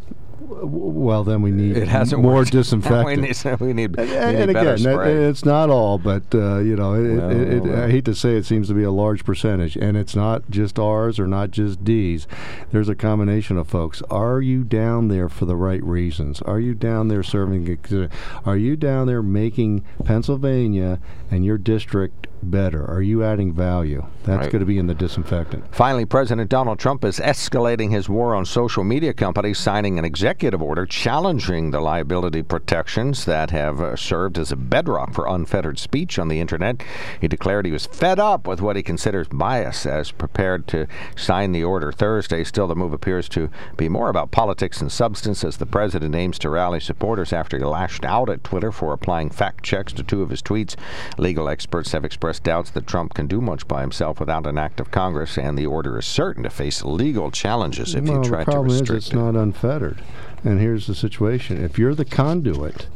[0.49, 2.51] Well, then we need It hasn't more worked.
[2.53, 3.05] disinfectant.
[3.05, 5.25] we need, we need, we And, need and again, spray.
[5.25, 7.83] it's not all, but uh, you know, it, Well, it, it, well.
[7.83, 10.79] I hate to say it seems to be a large percentage, and it's not just
[10.79, 12.27] R's or not just D's.
[12.71, 14.01] There's a combination of folks.
[14.09, 16.41] Are you down there for the right reasons?
[16.43, 18.09] Are you down there serving?
[18.45, 22.85] Are you down there making Pennsylvania and your district better?
[22.89, 24.05] Are you adding value?
[24.23, 24.51] That's Right.
[24.51, 25.63] going to be in the disinfectant.
[25.73, 30.61] Finally, President Donald Trump is escalating his war on social media companies, signing an executive
[30.61, 36.19] order challenging the liability protections that have uh, served as a bedrock for unfettered speech
[36.19, 36.83] on the internet.
[37.21, 41.53] He declared he was fed up with what he considers bias as prepared to sign
[41.53, 42.43] the order Thursday.
[42.43, 46.37] Still, the move appears to be more about politics and substance as the president aims
[46.39, 50.21] to rally supporters after he lashed out at Twitter for applying fact checks to two
[50.21, 50.75] of his tweets.
[51.17, 54.79] Legal experts have expressed doubts that Trump can do much by himself without an act
[54.79, 58.39] of Congress, and the order is certain to face legal challenges if well, you try
[58.39, 59.15] the to problem is restrict it's it.
[59.15, 60.01] not unfettered.
[60.43, 62.87] And here's the situation: if you're the conduit,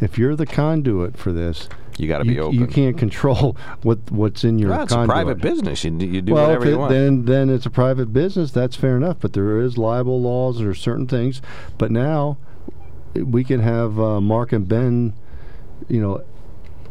[0.00, 2.58] if you're the conduit for this, You got to be open.
[2.58, 5.84] you can't control what what's in your Well, it's a private business.
[5.84, 6.90] You, you do well, whatever if you it, want.
[6.92, 8.50] then then it's a private business.
[8.50, 9.18] That's fair enough.
[9.20, 10.58] But there is libel laws.
[10.58, 11.42] There are certain things.
[11.78, 12.38] But now
[13.14, 15.12] we can have uh, Mark and Ben,
[15.88, 16.24] you know,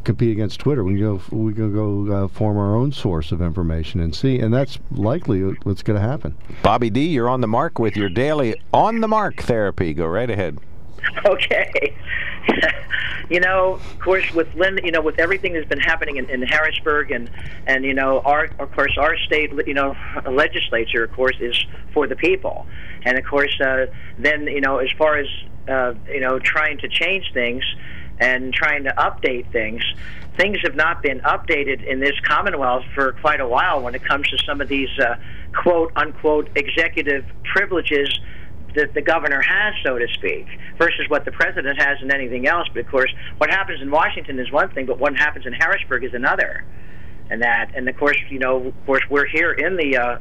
[0.03, 0.83] compete against Twitter.
[0.83, 1.21] We can go.
[1.31, 4.39] We can go uh, form our own source of information and see.
[4.39, 6.37] And that's likely what's going to happen.
[6.63, 9.93] Bobby D, you're on the mark with your daily on the mark therapy.
[9.93, 10.59] Go right ahead.
[11.25, 11.95] Okay.
[13.29, 16.41] you know, of course, with Lynn, you know, with everything that's been happening in, in
[16.41, 17.29] Harrisburg and
[17.65, 19.95] and you know, our of course our state, you know,
[20.29, 22.67] legislature, of course, is for the people,
[23.03, 23.87] and of course, uh,
[24.19, 25.27] then you know, as far as
[25.67, 27.63] uh, you know, trying to change things
[28.22, 29.84] and trying to update things.
[30.38, 34.30] Things have not been updated in this Commonwealth for quite a while when it comes
[34.30, 35.15] to some of these uh,
[35.53, 38.19] quote unquote executive privileges
[38.76, 40.47] that the governor has, so to speak,
[40.78, 42.67] versus what the president has and anything else.
[42.74, 46.05] But of course, what happens in Washington is one thing, but what happens in Harrisburg
[46.05, 46.63] is another.
[47.30, 50.19] And that, and of course, you know, of course, we're here in the, uh,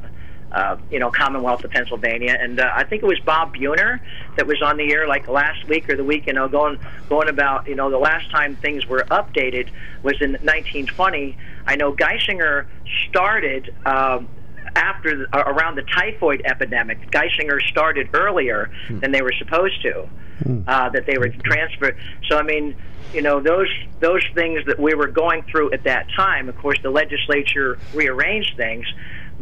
[0.53, 4.01] uh, you know, Commonwealth of Pennsylvania, and uh, I think it was Bob Buhner
[4.37, 6.79] that was on the air like last week or the week, you know, going
[7.09, 9.69] going about, you know, the last time things were updated
[10.03, 11.37] was in 1920.
[11.67, 12.67] I know Geisinger
[13.09, 13.75] started.
[13.85, 14.29] Um,
[14.77, 17.11] after the, uh, around the typhoid epidemic.
[17.11, 20.09] Geisinger started earlier than they were supposed to.
[20.67, 21.99] Uh, that they were transferred.
[22.29, 22.75] So I mean,
[23.13, 23.69] you know, those
[24.01, 26.49] those things that we were going through at that time.
[26.49, 28.87] Of course, the legislature rearranged things,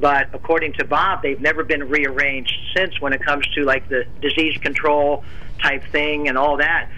[0.00, 4.04] but according to Bob, they've never been rearranged since when it comes to like the
[4.20, 5.24] disease control
[5.62, 6.88] type thing and all that.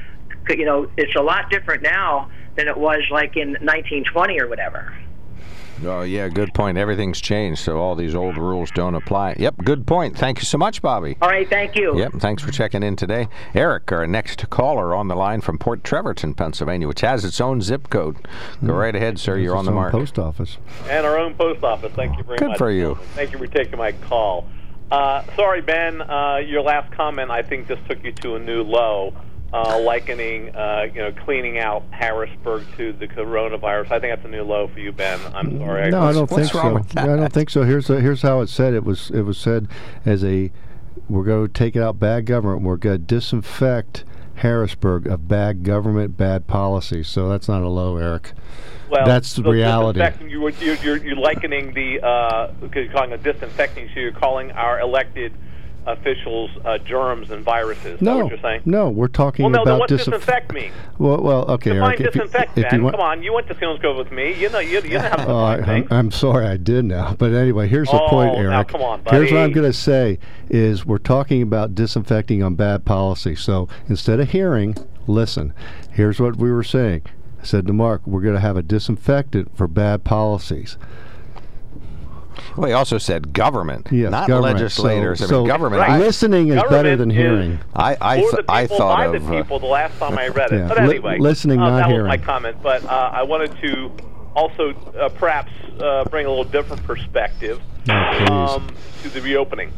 [0.48, 4.84] You know, it's a lot different now than it was like in 1920 or whatever.
[5.84, 6.76] Oh, yeah, good point.
[6.78, 9.36] Everything's changed, so all these old rules don't apply.
[9.38, 10.16] Yep, good point.
[10.16, 11.16] Thank you so much, Bobby.
[11.22, 11.98] All right, thank you.
[11.98, 13.28] Yep, thanks for checking in today.
[13.54, 17.62] Eric, our next caller on the line from Port Trevorton, Pennsylvania, which has its own
[17.62, 18.16] zip code.
[18.64, 19.38] Go right ahead, sir.
[19.38, 19.92] You're on It's the its own mark.
[19.92, 20.58] Post office.
[20.88, 21.92] and our own post office.
[21.94, 22.58] Thank you very Good much.
[22.58, 22.96] for you.
[23.14, 24.46] Thank you for taking my call.
[24.90, 26.02] Uh, sorry, Ben.
[26.02, 29.14] Uh, your last comment, I think, just took you to a new low,
[29.52, 33.86] uh, likening, uh, you know, cleaning out Harrisburg to the coronavirus.
[33.90, 35.20] I think that's a new low for you, Ben.
[35.34, 35.90] I'm sorry.
[35.90, 36.82] No, I don't think so.
[36.96, 37.64] I don't think so.
[37.64, 38.74] Here's here's how it's said.
[38.74, 39.68] It was it was said
[40.04, 40.50] as a
[41.08, 42.62] we're going to take out bad government.
[42.62, 44.04] We're going to disinfect
[44.36, 47.02] Harrisburg of bad government, bad policy.
[47.02, 48.32] So that's not a low, Eric.
[48.88, 50.00] Well, That's the so reality.
[50.00, 54.12] disinfecting, You, you're, you're, you're likening the, uh, because you're calling it disinfecting, so you're
[54.12, 55.32] calling our elected
[55.86, 57.84] officials uh, germs and viruses.
[57.94, 58.62] Is that No, what you're saying?
[58.64, 60.72] no, we're talking Well, no, about what's disinf- disinfect mean?
[60.98, 62.00] Well, well, okay, Define Eric.
[62.00, 64.34] If you, disinfect, if you want, Come on, you went to Selinsgrove with me.
[64.34, 65.84] You know, you, you know how to Oh, I.
[65.90, 67.14] I'm sorry, I did now.
[67.18, 68.50] But anyway, here's the point, Oh, Eric.
[68.50, 70.18] now come on, Here's what I'm going to say:
[70.48, 73.34] is we're talking about disinfecting on bad policy.
[73.34, 74.76] So instead of hearing,
[75.06, 75.52] listen.
[75.92, 77.02] Here's what we were saying.
[77.40, 80.76] I said to Mark, we're going to have a disinfectant for bad policies.
[82.56, 84.56] Well, he also said government, Yes, not government.
[84.58, 85.18] legislators.
[85.20, 85.80] So, I mean, so government.
[85.80, 85.90] Right.
[85.90, 87.58] I, listening is better than is hearing.
[87.74, 89.12] I, I, th- the people, I thought by of.
[89.26, 90.56] the uh, people, the last time I read it.
[90.58, 92.02] Yeah, But li- anyway, listening, uh, not that hearing.
[92.08, 92.56] was my comment.
[92.62, 93.90] But uh, I wanted to
[94.34, 95.50] also uh, perhaps
[95.80, 98.68] uh, bring a little different perspective Oh, um,
[99.02, 99.72] to the reopening.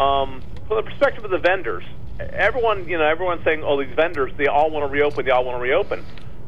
[0.00, 1.84] Um, from the perspective of the vendors,
[2.18, 5.24] everyone, you know, everyone's saying, "Oh, these vendors, they all want to reopen.
[5.24, 6.04] They all want to reopen."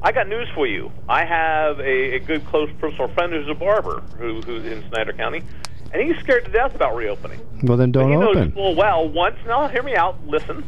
[0.06, 0.92] I got news for you.
[1.08, 5.12] I have a, a good, close personal friend who's a barber who, who's in Snyder
[5.12, 5.42] County,
[5.92, 7.40] and he's scared to death about reopening.
[7.64, 9.34] well, then don't he knows full well once.
[9.46, 10.24] No, hear me out.
[10.24, 10.62] Listen.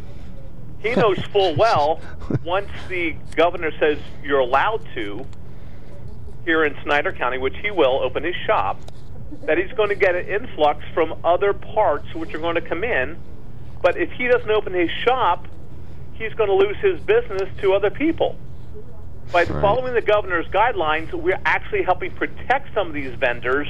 [0.81, 2.01] He knows full well
[2.43, 5.25] once the governor says you're allowed to
[6.45, 8.81] here in Snyder County, which he will open his shop,
[9.43, 12.83] that he's going to get an influx from other parts which are going to come
[12.83, 13.17] in.
[13.83, 15.47] But if he doesn't open his shop,
[16.15, 18.37] he's going to lose his business to other people.
[19.33, 19.49] By Right.
[19.63, 23.69] following the governor's guidelines, we're actually helping protect some of these vendors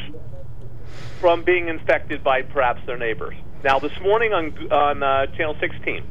[1.20, 3.34] from being infected by perhaps their neighbors.
[3.64, 6.02] Now, this morning on on uh, Channel 16,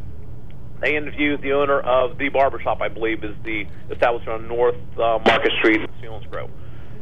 [0.82, 5.20] they interviewed the owner of the barbershop, I believe, is the establishment on North uh,
[5.26, 6.50] Market Street in Selinsgrove.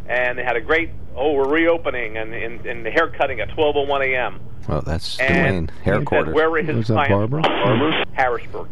[0.08, 3.50] And they had a great, oh, we're reopening and, and, and the hair cutting at
[3.50, 4.40] 12.01 a.m.
[4.70, 6.36] well, that's And Dwayne, hair he quarters.
[6.36, 7.42] where were his Was that clients Barbara?
[7.42, 8.14] from?
[8.14, 8.68] Harrisburg.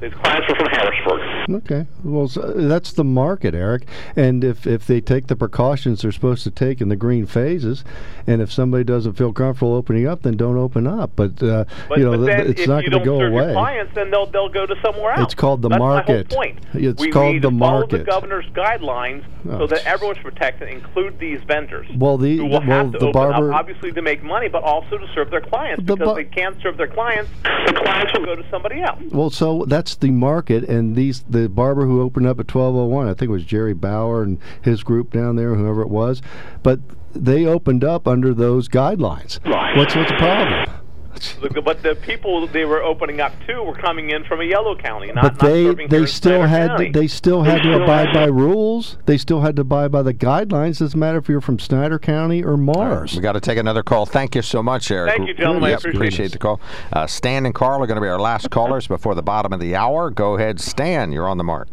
[0.00, 1.50] His clients were from Harrisburg.
[1.62, 1.86] Okay.
[2.04, 3.86] Well, so that's the market, Eric.
[4.14, 7.82] And if, if they take the precautions they're supposed to take in the green phases,
[8.26, 11.12] and if somebody doesn't feel comfortable opening up, then don't open up.
[11.16, 13.52] But, uh, But, you know, but th- it's not going to go serve your away.
[13.54, 15.22] clients, then they'll they'll go to somewhere else.
[15.24, 16.28] It's called the That's market.
[16.28, 16.58] Point.
[16.74, 20.68] It's we called need the to follow the governor's guidelines Oh, so that everyone's protected,
[20.68, 21.86] include these vendors.
[21.96, 24.48] Well, the- who will well, have to the open barber- up, obviously, to make money,
[24.48, 25.84] but also to serve their clients.
[25.86, 29.00] The because ba- they can't serve their clients, the clients will go to somebody else.
[29.12, 32.86] Well, so that's the market, and these the barber who opened up at twelve oh
[32.86, 33.06] one.
[33.06, 36.22] I think it was Jerry Bauer and his group down there, whoever it was.
[36.62, 36.80] But
[37.12, 39.44] they opened up under those guidelines.
[39.44, 39.76] Right.
[39.76, 40.75] What's what's the problem?
[41.40, 44.76] The- But the people they were opening up to were coming in from a yellow
[44.76, 46.92] county, not, but not they serving they in still Snyder had County.
[46.92, 48.98] to, they still had to still abide by rules.
[49.06, 50.78] They still had to abide by the guidelines.
[50.78, 53.14] Doesn't matter if you're from Snyder County or Mars.
[53.14, 54.06] We got to take another call.
[54.06, 55.14] Thank you so much, Eric.
[55.16, 55.64] Thank you, gentlemen.
[55.64, 56.60] I Yep, appreciate appreciate the call.
[56.92, 59.60] Uh, Stan and Carl are going to be our last callers before the bottom of
[59.60, 60.10] the hour.
[60.10, 61.12] Go ahead, Stan.
[61.12, 61.68] You're on the mark.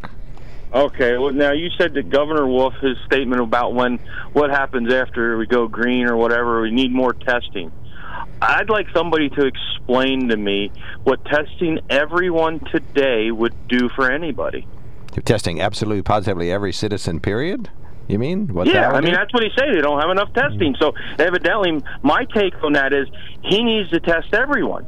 [0.73, 3.99] Okay, well now you said that Governor Wolf his statement about when
[4.31, 7.71] what happens after we go green or whatever, we need more testing.
[8.43, 10.71] I'd like somebody to explain to me
[11.03, 14.67] what testing everyone today would do for anybody.
[15.25, 17.69] Testing absolutely positively every citizen, period?
[18.07, 18.53] You mean?
[18.53, 19.15] What yeah, that I mean do?
[19.15, 19.73] that's what he said.
[19.73, 20.75] They don't have enough testing.
[20.77, 23.07] So evidently, my take on that is
[23.43, 24.85] he needs to test everyone.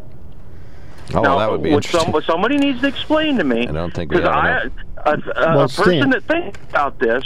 [1.14, 2.12] Oh, now, well, that would be what interesting.
[2.14, 3.68] some, somebody needs to explain to me.
[3.68, 4.74] I don't think we because have I, enough.
[4.98, 7.24] a, a, Well, a person Stan- that thinks about this.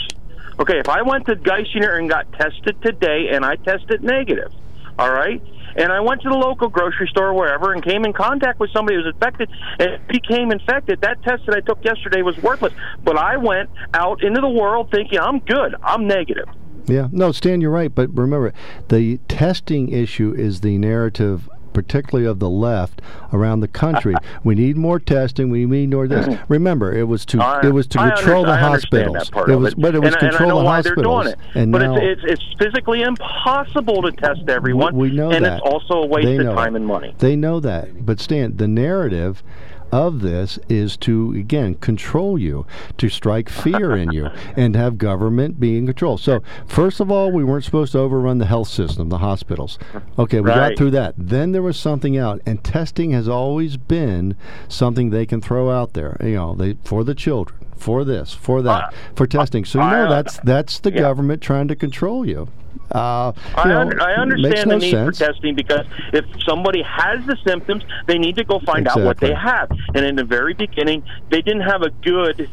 [0.59, 4.51] Okay, if I went to Geisinger and got tested today, and I tested negative,
[4.99, 5.41] all right,
[5.79, 8.69] and I went to the local grocery store or wherever and came in contact with
[8.71, 9.49] somebody who was infected
[9.79, 12.73] and became infected, that test that I took yesterday was worthless.
[13.03, 16.49] But I went out into the world thinking I'm good, I'm negative.
[16.85, 17.93] Yeah, no, Stan, you're right.
[17.93, 18.51] But remember,
[18.89, 21.49] the testing issue is the narrative.
[21.73, 23.01] Particularly of the left
[23.31, 25.49] around the country, we need more testing.
[25.49, 26.25] We need more this.
[26.25, 26.51] Mm-hmm.
[26.51, 29.29] Remember, it was to I- it was to I control the hospitals.
[29.29, 29.81] It was, it.
[29.81, 31.25] but it was and, and control know the hospitals.
[31.25, 31.57] they're doing it.
[31.59, 34.95] And but now, it's, it's it's physically impossible to test everyone.
[34.95, 35.57] we know and that.
[35.57, 37.13] it's also a waste of time and money.
[37.19, 38.05] They know that.
[38.05, 39.43] But Stan, the narrative
[39.91, 42.65] of this is to again control you,
[42.97, 46.17] to strike fear in you, and have government be in control.
[46.17, 49.77] So first of all, we weren't supposed to overrun the health system, the hospitals.
[50.17, 51.15] Okay, we got through that.
[51.17, 54.35] Then there was something out, and testing has always been
[54.67, 56.17] something they can throw out there.
[56.21, 57.57] You know, they for the children.
[57.75, 59.63] For this, for that, for testing.
[59.63, 60.99] So you know uh, that's that's the yeah.
[60.99, 62.49] government trying to control you.
[62.91, 65.17] Uh, I, know, un- I understand no the need sense.
[65.19, 69.19] for testing because if somebody has the symptoms, they need to go find out what
[69.19, 69.69] they have.
[69.93, 72.49] And in the very beginning, they didn't have a good,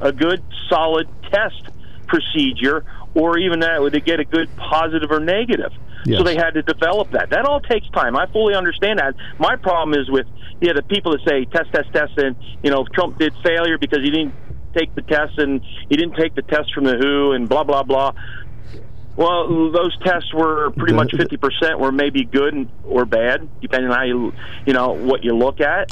[0.00, 1.62] a good solid test
[2.06, 5.72] procedure, or even that would they get a good positive or negative.
[6.06, 6.18] Yes.
[6.18, 7.30] So they had to develop that.
[7.30, 8.16] That all takes time.
[8.16, 9.14] I fully understand that.
[9.38, 10.26] My problem is with
[10.60, 14.00] yeah the people that say test, test, test, and you know Trump did failure because
[14.02, 14.34] he didn't
[14.76, 17.82] take the test and he didn't take the test from the WHO and blah blah
[17.82, 18.12] blah.
[19.16, 23.96] Well, those tests were pretty much fifty percent were maybe good or bad, depending on
[23.96, 24.32] how you
[24.66, 25.90] you know what you look at.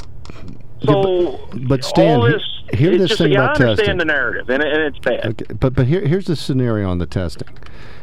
[0.83, 3.97] So, but Stan, all this, hear this just, thing yeah, about I understand testing.
[3.97, 5.25] the narrative, and, it- and it's bad.
[5.41, 7.47] Okay, but but here, here's the scenario on the testing.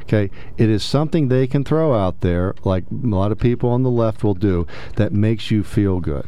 [0.02, 3.82] Okay, it is something they can throw out there, like a lot of people on
[3.84, 4.66] the left will do,
[4.96, 6.26] that makes you feel good.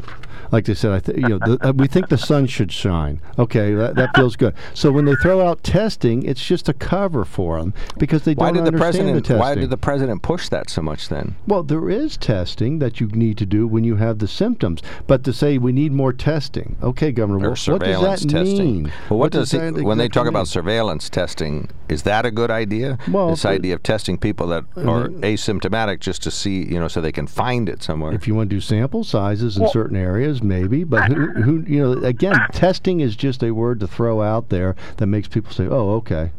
[0.55, 3.21] Like they said, I th- you know, the, uh, we think the sun should shine.
[3.41, 4.55] Okay, that, that feels good.
[4.73, 8.53] So when they throw out testing, it's just a cover for them because they Why
[8.53, 9.15] don't did the understand president?
[9.17, 9.39] the testing.
[9.41, 11.35] why did the president push that so much then?
[11.49, 15.25] Well, there is testing that you need to do when you have the symptoms, but
[15.25, 18.83] to say we need more testing, okay, Governor, Or Wolf, what does that testing.
[18.85, 18.93] mean?
[19.11, 21.69] Well, what, does, that it, when they exactly talk about surveillance testing?
[21.89, 22.97] Is that a good idea?
[23.11, 27.01] Well, this idea of testing people that are asymptomatic just to see, you know, so
[27.01, 28.13] they can find it somewhere.
[28.15, 30.85] If you want to do sample sizes in Well- certain areas, maybe.
[30.85, 34.77] But who, who, you know, again, testing is just a word to throw out there
[34.99, 36.31] that makes people say, "Oh, okay."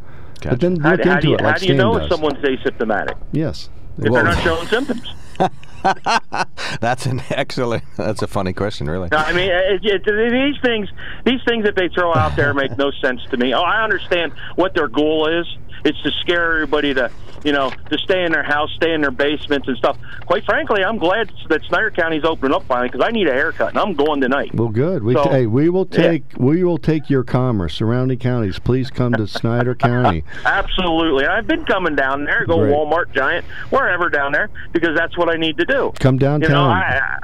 [0.43, 1.93] But then How, look how into do you, it how like do you Stan know
[1.97, 2.03] does.
[2.05, 3.69] if someone's asymptomatic Yes.
[3.97, 5.13] if Well, they're not showing symptoms?
[6.81, 7.83] that's an excellent.
[7.97, 9.09] That's a funny question, really.
[9.11, 10.89] I mean, it, it, these things,
[11.25, 13.53] these things that they throw out there make no sense to me.
[13.53, 15.47] Oh, I understand what their goal is.
[15.83, 17.11] It's to scare everybody to,
[17.45, 19.97] you know, to stay in their house, stay in their basements and stuff.
[20.25, 23.69] Quite frankly, I'm glad that Snyder County's opening up finally because I need a haircut
[23.69, 24.53] and I'm going tonight.
[24.55, 25.03] Well, good.
[25.03, 26.01] We So, hey, we will yeah.
[26.09, 28.57] take we will take your commerce surrounding counties.
[28.57, 30.23] Please come to Snyder County.
[30.43, 31.27] Absolutely.
[31.27, 32.73] I've been coming down there, go Great.
[32.73, 35.93] Walmart, Giant, wherever down there, because that's what I need to do.
[35.99, 36.49] Come You downtown.
[36.51, 37.19] know, I,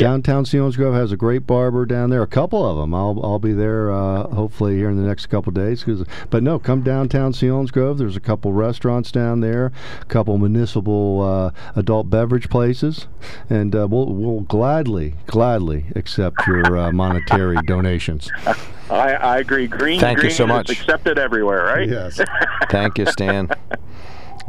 [0.00, 2.22] Downtown Selinsgrove has a great barber down there.
[2.22, 2.94] A couple of them.
[2.94, 5.84] I'll I'll be there uh, hopefully here in the next couple days.
[5.84, 7.98] 'cause- but no, come downtown Selinsgrove.
[7.98, 13.06] There's a couple restaurants down there, a couple municipal uh, adult beverage places,
[13.48, 18.30] and uh, we'll we'll gladly gladly accept your uh, monetary donations.
[18.90, 19.66] I, I agree.
[19.68, 20.70] Green, Thank you so much.
[20.70, 21.88] accepted everywhere, right?
[21.88, 22.20] Yes.
[22.70, 23.48] Thank you, Stan.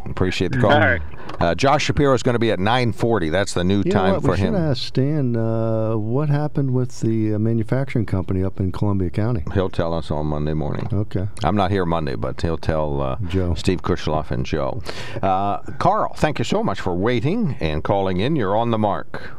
[0.06, 0.72] Appreciate the call.
[0.72, 1.02] All right.
[1.40, 3.32] Uh, Josh Shapiro is going to be at 9:40.
[3.32, 4.22] That's the new You know time what?
[4.24, 4.56] for we should him.
[4.56, 9.44] ask Stan uh, what happened with the uh, manufacturing company up in Columbia County.
[9.54, 10.88] He'll tell us on Monday morning.
[10.92, 11.28] Okay.
[11.44, 13.54] I'm not here Monday, but he'll tell uh, Joe.
[13.56, 14.82] Steve Kushloff and Joe.
[15.22, 18.36] Uh, Carl, thank you so much for waiting and calling in.
[18.36, 19.32] You're on the mark.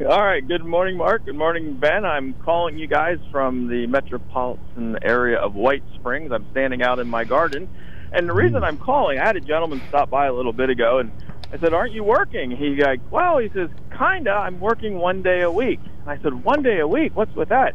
[0.00, 0.46] All right.
[0.46, 1.24] Good morning, Mark.
[1.24, 2.04] Good morning, Ben.
[2.04, 6.30] I'm calling you guys from the metropolitan area of White Springs.
[6.32, 7.68] I'm standing out in my garden.
[8.16, 11.00] And the reason I'm calling, I had a gentleman stop by a little bit ago,
[11.00, 11.12] and
[11.52, 12.50] I said, Aren't you working?
[12.50, 14.30] He like, Well, he says, Kinda.
[14.30, 15.80] I'm working one day a week.
[16.00, 17.14] And I said, One day a week?
[17.14, 17.74] What's with that?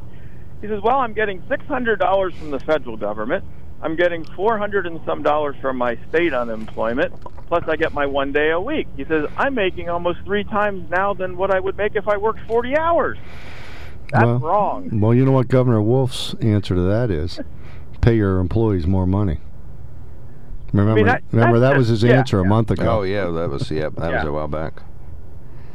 [0.59, 3.45] He says, Well, I'm getting $600 from the federal government.
[3.83, 7.13] I'm getting 400 and some dollars from my state unemployment.
[7.47, 8.87] Plus, I get my one day a week.
[8.97, 12.17] He says, I'm making almost three times now than what I would make if I
[12.17, 13.17] worked 40 hours.
[14.11, 14.99] That's well, wrong.
[14.99, 17.39] Well, you know what Governor Wolf's answer to that is:
[18.01, 19.39] pay your employees more money.
[20.74, 22.49] Remember, that- remember that's that was just- his yeah, answer a yeah.
[22.49, 22.99] month ago.
[22.99, 24.84] Oh yeah, that was yeah, that was a while back.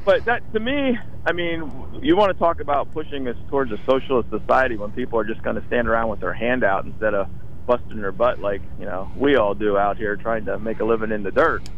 [0.04, 1.70] But that, to me, I mean,
[2.00, 5.42] you want to talk about pushing us towards a socialist society when people are just
[5.42, 7.28] going to stand around with their hand out instead of
[7.66, 10.84] busting their butt like you know we all do out here trying to make a
[10.84, 11.68] living in the dirt.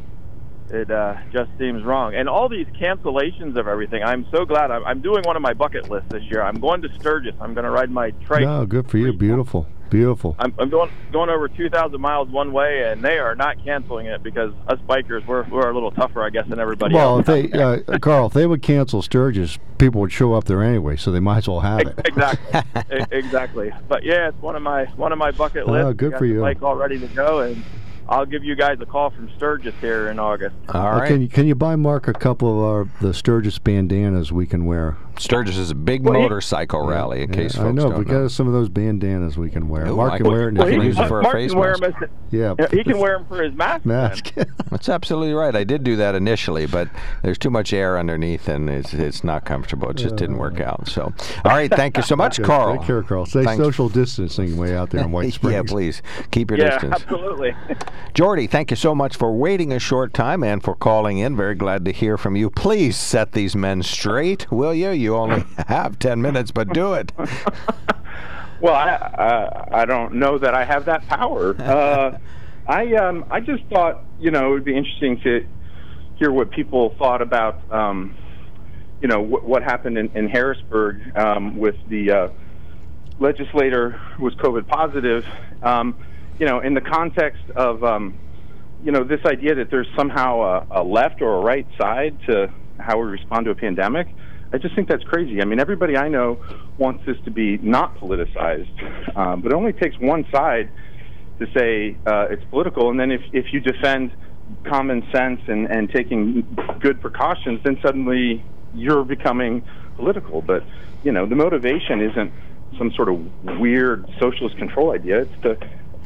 [0.71, 2.15] It uh, just seems wrong.
[2.15, 4.71] And all these cancellations of everything, I'm so glad.
[4.71, 6.43] I'm, I'm doing one of my bucket lists this year.
[6.43, 7.35] I'm going to Sturgis.
[7.41, 8.43] I'm going to ride my trike.
[8.43, 9.15] No, good for you.
[9.15, 10.37] Beautiful, beautiful.
[10.39, 14.23] I'm, I'm going going over 2,000 miles one way, and they are not canceling it
[14.23, 17.29] because us bikers we're we're a little tougher, I guess, than everybody Well, else.
[17.29, 17.59] if they,
[17.93, 21.21] uh, Carl, if they would cancel Sturgis, people would show up there anyway, so they
[21.21, 21.99] might as well have it.
[22.05, 22.63] exactly,
[23.11, 23.73] exactly.
[23.89, 25.95] But yeah, it's one of my one of my bucket Oh, lists.
[25.97, 26.41] good Got for the you.
[26.41, 27.63] Bike all ready to go, and
[28.09, 30.57] I'll give you guys a call from Sturgis here in August.
[30.71, 31.03] All right.
[31.05, 31.07] Uh.
[31.09, 34.65] Can you, can you buy Mark a couple of our the Sturgis bandanas we can
[34.65, 34.97] wear?
[35.19, 37.91] Sturgis is a big Well, he- motorcycle rally, in case Yeah, I folks know.
[37.91, 38.23] don't We know.
[38.23, 39.87] got some of those bandanas we can wear.
[39.87, 40.55] Ooh, Mark I can can- wear it.
[40.57, 42.03] Well, he he can use use for a Mark face can wear 'em mask.
[42.03, 42.55] as Yeah.
[42.59, 43.85] Yeah, he can wear them for his mask.
[43.85, 44.33] mask.
[44.71, 45.55] That's absolutely right.
[45.57, 46.89] I did do that initially, but
[47.23, 49.89] there's too much air underneath, and it's it's not comfortable.
[49.91, 50.89] It just didn't work out.
[50.89, 51.13] So,
[51.45, 52.77] all right, thank you so much, Okay, Carl.
[52.79, 53.27] Take care, Carl.
[53.27, 53.63] Stay Thanks.
[53.63, 55.55] social distancing way out there in White Springs.
[55.55, 57.03] yeah, please keep your Yeah, distance.
[57.03, 57.55] absolutely.
[58.15, 61.37] Jordy, thank you so much for waiting a short time and for calling in.
[61.37, 62.51] Very glad to hear from you.
[62.51, 64.91] Please set these men straight, will you?
[64.91, 67.13] You only have 10 minutes, but do it.
[68.61, 71.55] Well, I uh, I don't know that I have that power.
[71.61, 72.19] Uh,
[72.67, 75.47] I um I just thought you know it would be interesting to
[76.17, 78.17] hear what people thought about um
[79.01, 82.29] you know what, what happened in, in Harrisburg um, with the uh,
[83.21, 85.25] legislator who was COVID positive.
[85.63, 85.97] Um,
[86.39, 88.19] you know, in the context of um,
[88.83, 90.41] you know this idea that there's somehow
[90.71, 94.09] a, a left or a right side to how we respond to a pandemic.
[94.53, 95.41] I just think that's crazy.
[95.43, 96.39] I mean, everybody I know
[96.79, 98.69] wants this to be not politicized,
[99.17, 100.71] um, but it only takes one side
[101.39, 104.13] to say uh, it's political, and then if if you defend
[104.67, 109.63] common sense and and taking good precautions, then suddenly you're becoming
[109.97, 110.43] political.
[110.43, 110.65] But
[111.03, 112.33] you know, the motivation isn't
[112.79, 113.21] some sort of
[113.61, 115.23] weird socialist control idea.
[115.23, 115.57] It's to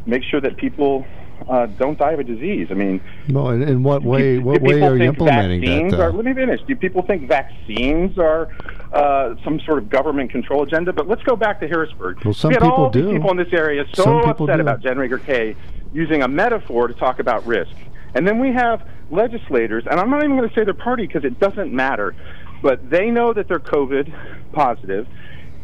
[0.06, 1.06] make sure that people
[1.48, 2.68] uh, don't die of a disease.
[2.70, 4.36] I mean, No, in, in what way?
[4.36, 6.00] do What way are you implementing vaccines that?
[6.00, 6.60] uh, Are, let me finish.
[6.66, 8.48] Do people think vaccines are
[8.92, 10.92] uh, some sort of government control agenda?
[10.92, 12.24] But let's go back to Harrisburg.
[12.24, 13.12] Well, some we had people all do.
[13.12, 14.60] people in this area are so Some upset do.
[14.62, 15.56] about Jen Rager-Kay
[15.92, 17.72] using a metaphor to talk about risk.
[18.14, 21.24] And then we have legislators, and I'm not even going to say their party because
[21.24, 22.14] it doesn't matter,
[22.62, 24.12] but they know that they're COVID
[24.52, 25.06] positive,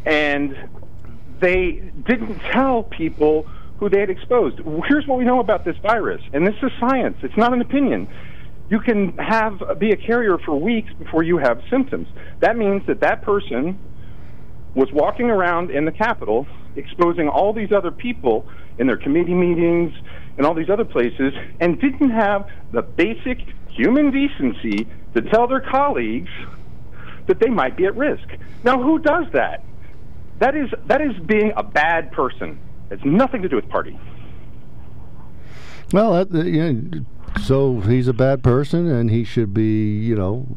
[0.05, 0.55] and
[1.39, 3.47] they didn't tell people
[3.79, 4.59] who they had exposed.
[4.87, 7.17] Here's what we know about this virus, and this is science.
[7.23, 8.07] It's not an opinion.
[8.69, 12.07] You can have be a carrier for weeks before you have symptoms.
[12.41, 13.79] That means that that person
[14.75, 19.91] was walking around in the Capitol exposing all these other people in their committee meetings
[20.37, 25.61] and all these other places and didn't have the basic human decency to tell their
[25.61, 26.29] colleagues
[27.27, 28.27] that they might be at risk.
[28.63, 29.63] Now, who does that?
[30.39, 32.59] That is that is being a bad person.
[32.91, 33.99] It's nothing to do with party.
[35.91, 36.71] Well, that, uh, yeah,
[37.43, 40.47] so he's a bad person, and he should be, you know,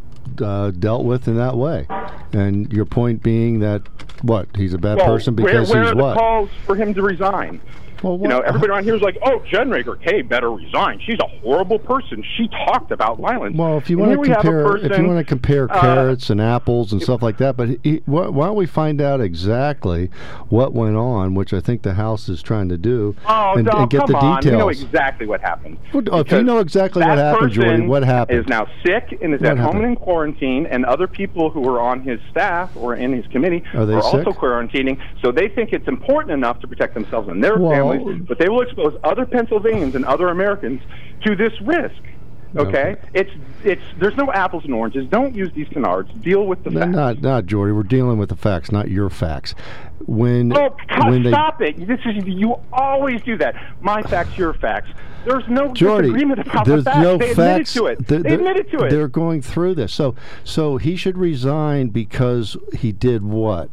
[0.42, 1.86] uh, dealt with in that way.
[2.32, 3.82] And your point being that
[4.22, 6.16] what he's a bad Well, person where, because where he's are the what?
[6.16, 7.60] calls for him to resign?
[8.02, 10.98] Well, You know, what- everybody around here is like, "Oh, Jen Rager-Kay better resign.
[11.04, 12.22] She's a horrible person.
[12.36, 15.04] She talked about violence." Well, if you want to we have a compare, if you
[15.06, 18.46] want to compare uh, carrots and apples and stuff like that, but he, why, why
[18.46, 20.10] don't we find out exactly
[20.48, 23.72] what went on, which I think the House is trying to do, Oh, and, no,
[23.82, 24.36] and get come the on.
[24.40, 24.52] details.
[24.52, 25.76] We know exactly what happened.
[25.92, 28.38] Well, if you know exactly what happened, Jordy, what happened?
[28.40, 29.84] Is now sick and is What at home happened?
[29.84, 33.62] and in quarantine, and other people who are on his staff or in his committee
[33.74, 34.26] Are they also sick?
[34.38, 34.98] quarantining.
[35.22, 38.48] So they think it's important enough to protect themselves and their Well- families, but they
[38.48, 40.80] will expose other Pennsylvanians and other Americans
[41.24, 41.94] to this risk.
[42.54, 42.68] Okay?
[42.90, 42.96] Okay.
[43.14, 43.30] it's
[43.64, 45.08] it's there's no apples and oranges.
[45.08, 46.10] Don't use these canards.
[46.20, 46.92] Deal with the No, facts.
[46.94, 47.72] not, not Jordy.
[47.72, 49.54] We're dealing with the facts, not your facts.
[50.04, 51.78] When Oh, God, when they stop it!
[51.86, 53.54] This is you always do that.
[53.80, 54.90] My facts, your facts.
[55.24, 57.02] There's no Jordy, disagreement about there's the facts.
[57.02, 58.06] no they admitted to it.
[58.06, 58.90] They're- they admitted to it.
[58.90, 59.90] They're going through this.
[59.94, 60.14] So,
[60.44, 63.70] so he should resign because he did what?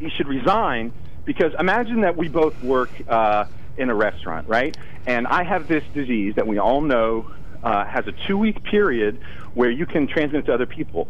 [0.00, 0.92] he should resign
[1.26, 3.44] because imagine that we both work uh,
[3.76, 4.74] in a restaurant, right?
[5.06, 7.26] And I have this disease that we all know
[7.62, 9.18] uh, has a two week period
[9.54, 11.08] where you can transmit it to other people.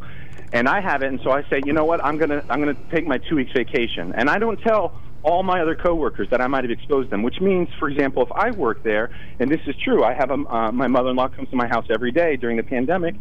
[0.52, 2.04] And I have it, and so I say, you know what?
[2.04, 5.60] I'm gonna I'm gonna take my two weeks vacation, and I don't tell all my
[5.60, 7.22] other coworkers that I might have exposed them.
[7.24, 9.10] Which means, for example, if I work there,
[9.40, 12.12] and this is true, I have a, uh, my mother-in-law comes to my house every
[12.12, 13.16] day during the pandemic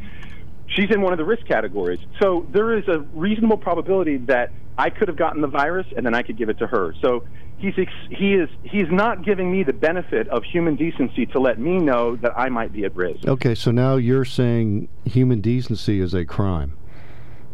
[0.68, 2.00] she's in one of the risk categories.
[2.22, 6.14] So there is a reasonable probability that I could have gotten the virus and then
[6.14, 6.94] I could give it to her.
[7.02, 7.24] So
[7.58, 11.60] he's ex- he is he's not giving me the benefit of human decency to let
[11.60, 13.28] me know that I might be at risk.
[13.28, 16.78] Okay, so now you're saying human decency is a crime.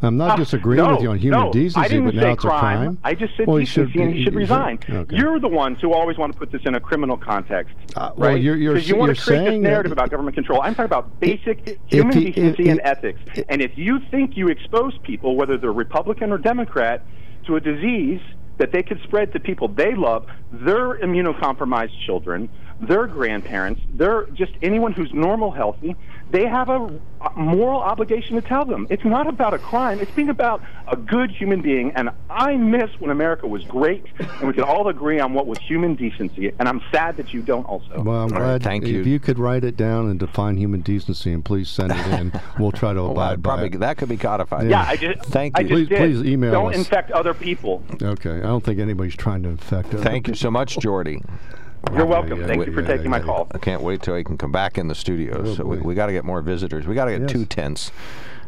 [0.04, 2.22] I'm not Ah, disagreeing no, with you on human no, decency, I didn't but say
[2.22, 2.56] now it's crime.
[2.56, 2.98] a crime.
[3.04, 4.80] I just said Well, he decency should- and he should resign.
[4.90, 5.16] okay.
[5.16, 8.32] You're the ones who always want to put this in a criminal context, Uh, well,
[8.32, 8.42] right?
[8.42, 10.60] you're- you're Because you want to create this narrative about government control.
[10.62, 13.20] I'm talking about basic human he- decency if- and ethics.
[13.48, 17.04] And if you think you expose people, whether they're Republican or Democrat,
[17.46, 18.22] to a disease
[18.58, 22.50] that they could spread to people they love, their immunocompromised children,
[22.80, 25.96] their grandparents, their just anyone who's normal, healthy,
[26.32, 26.90] they have a
[27.36, 28.88] moral obligation to tell them.
[28.90, 30.00] It's not about a crime.
[30.00, 31.92] It's being about a good human being.
[31.92, 35.60] And I miss when America was great and we could all agree on what was
[35.60, 36.52] human decency.
[36.58, 38.02] And I'm sad that you don't also.
[38.02, 38.64] Well, I'm glad.
[38.64, 39.02] thank you.
[39.02, 42.32] If you could write it down and define human decency, and please send it in,
[42.58, 43.80] we'll try to Oh, abide by probably it.
[43.80, 44.70] that could be codified.
[44.70, 45.68] Yeah, I just Thank I you.
[45.68, 45.98] just Please- did.
[45.98, 46.78] please email Don't us.
[46.78, 47.84] infect other people.
[48.02, 50.02] Okay, I don't think anybody's trying to infect us.
[50.02, 51.22] Thank you so much, Jordy.
[51.96, 52.42] You're welcome.
[52.42, 53.48] yeah, Thank yeah, you for yeah, taking my call.
[53.52, 55.42] I can't wait till he can come back in the studio.
[55.46, 55.84] Oh, so we, boy.
[55.84, 56.88] we got to get more visitors.
[56.88, 57.32] We got to get Yes.
[57.32, 57.92] two tents.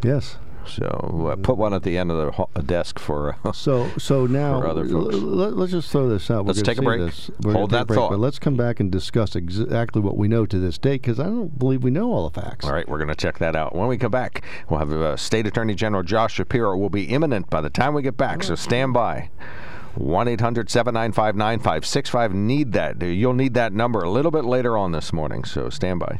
[0.03, 0.37] Yes.
[0.65, 3.35] So uh, put one at the end of the ho- desk for.
[3.43, 5.13] Uh, So, so now For other folks.
[5.15, 6.45] l- l- let's just throw this out.
[6.45, 7.01] We're Let's take a break.
[7.01, 7.29] This.
[7.41, 8.11] We're Hold that break, thought.
[8.11, 11.25] But let's come back and discuss exactly what we know to this date, because I
[11.25, 12.65] don't believe we know all the facts.
[12.65, 13.75] All right, we're going to check that out.
[13.75, 17.49] When we come back, we'll have uh, State Attorney General Josh Shapiro will be imminent
[17.49, 19.29] by the time we get back, so stand by.
[19.95, 22.33] 1 800 795 9565.
[22.33, 23.01] Need that.
[23.01, 26.19] You'll need that number a little bit later on this morning, so stand by.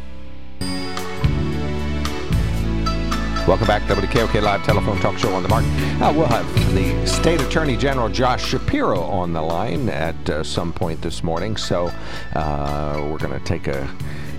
[3.47, 5.65] Welcome back, WKOK Live Telephone Talk Show on the Mark.
[5.99, 10.71] Uh, we'll have the State Attorney General Josh Shapiro on the line at uh, some
[10.71, 11.57] point this morning.
[11.57, 11.91] So
[12.33, 13.89] uh, we're going to take a.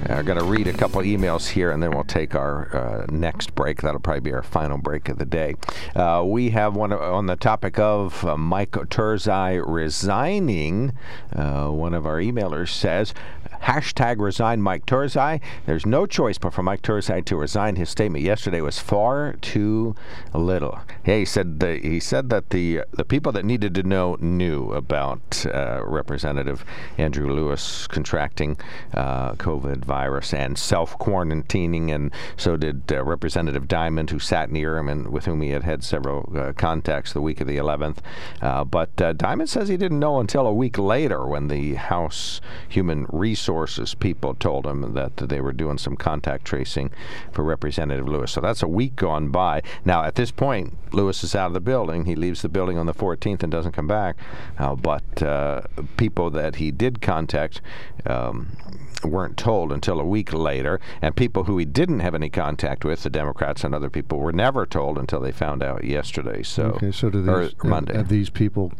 [0.08, 3.54] I'm going to read a couple emails here, and then we'll take our uh, next
[3.54, 3.82] break.
[3.82, 5.54] That'll probably be our final break of the day.
[5.94, 10.92] Uh, we have one on the topic of uh, Mike Turzai resigning.
[11.32, 13.14] Uh, one of our emailers says,
[13.62, 15.40] Hashtag resign Mike Turzai.
[15.66, 17.76] There's no choice but for Mike Turzai to resign.
[17.76, 19.94] His statement yesterday was far too
[20.34, 20.80] little.
[21.06, 24.72] Yeah, he said the, he said that the the people that needed to know knew
[24.72, 26.64] about uh, Representative
[26.98, 28.58] Andrew Lewis contracting
[28.94, 34.76] uh, COVID virus and self quarantining, and so did uh, Representative Diamond, who sat near
[34.76, 37.98] him and with whom he had had several uh, contacts the week of the 11th.
[38.40, 42.40] Uh, but uh, Diamond says he didn't know until a week later when the House
[42.68, 43.51] Human Resources
[43.98, 46.90] people told him that they were doing some contact tracing
[47.32, 48.32] for Representative Lewis.
[48.32, 49.62] So that's a week gone by.
[49.84, 52.04] Now, at this point, Lewis is out of the building.
[52.04, 54.16] He leaves the building on the 14th and doesn't come back.
[54.58, 55.62] Uh, but uh,
[55.96, 57.60] people that he did contact.
[58.06, 58.56] Um,
[59.04, 63.02] weren't told until a week later, and people who he didn't have any contact with,
[63.02, 66.42] the Democrats and other people, were never told until they found out yesterday.
[66.42, 67.96] So, Okay, so do these, have- Monday.
[67.96, 68.72] Have, these people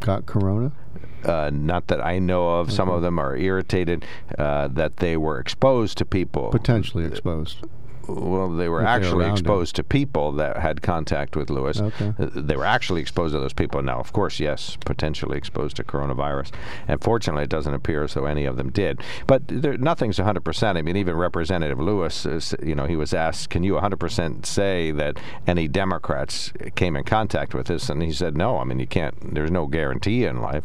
[0.00, 0.72] got corona?
[1.24, 2.72] Uh, not that I know of.
[2.72, 4.04] Some of them are irritated
[4.38, 6.50] uh, that they were exposed to people.
[6.50, 7.58] Potentially exposed.
[8.08, 9.34] Well, they were actually around him.
[9.34, 11.80] exposed to people that had contact with Lewis.
[11.80, 12.14] Okay.
[12.18, 13.82] Uh, They were actually exposed to those people.
[13.82, 16.52] Now, of course, yes, potentially exposed to coronavirus.
[16.86, 19.02] And fortunately, it doesn't appear as though any of them did.
[19.26, 20.76] But there, nothing's 100%.
[20.76, 24.90] I mean, even Representative Lewis, is, you know, he was asked, can you 100% say
[24.92, 27.90] that any Democrats came in contact with this?
[27.90, 28.58] And he said, no.
[28.58, 30.64] I mean, you can't, there's no guarantee in life.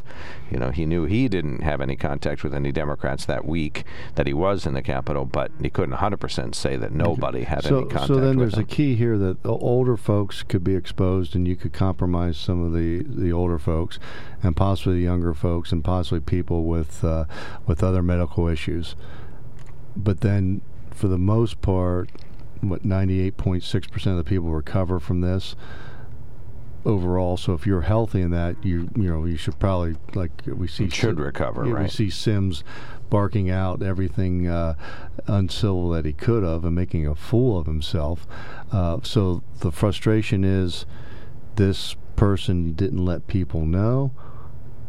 [0.49, 3.83] You know, he knew he didn't have any contact with any Democrats that week
[4.15, 7.79] that he was in the Capitol, but he couldn't 100% say that nobody had so,
[7.79, 8.61] any contact so then there's him.
[8.61, 12.63] a key here that the older folks could be exposed, and you could compromise some
[12.63, 13.97] of the, the older folks,
[14.43, 17.25] and possibly the younger folks, and possibly people with uh,
[17.65, 18.95] with other medical issues.
[19.95, 20.61] But then,
[20.91, 22.11] for the most part,
[22.61, 25.55] what 98.6 percent of the people recover from this
[26.85, 27.37] overall.
[27.37, 30.89] So if you're healthy in that, you you know you should probably like we see
[30.89, 32.63] Should recover, yeah, We see Sims
[33.13, 34.73] barking out everything uh,
[35.27, 38.25] uncivil that he could have and making a fool of himself.
[38.71, 40.87] Uh, so the frustration is
[41.55, 44.11] this person didn't let people know,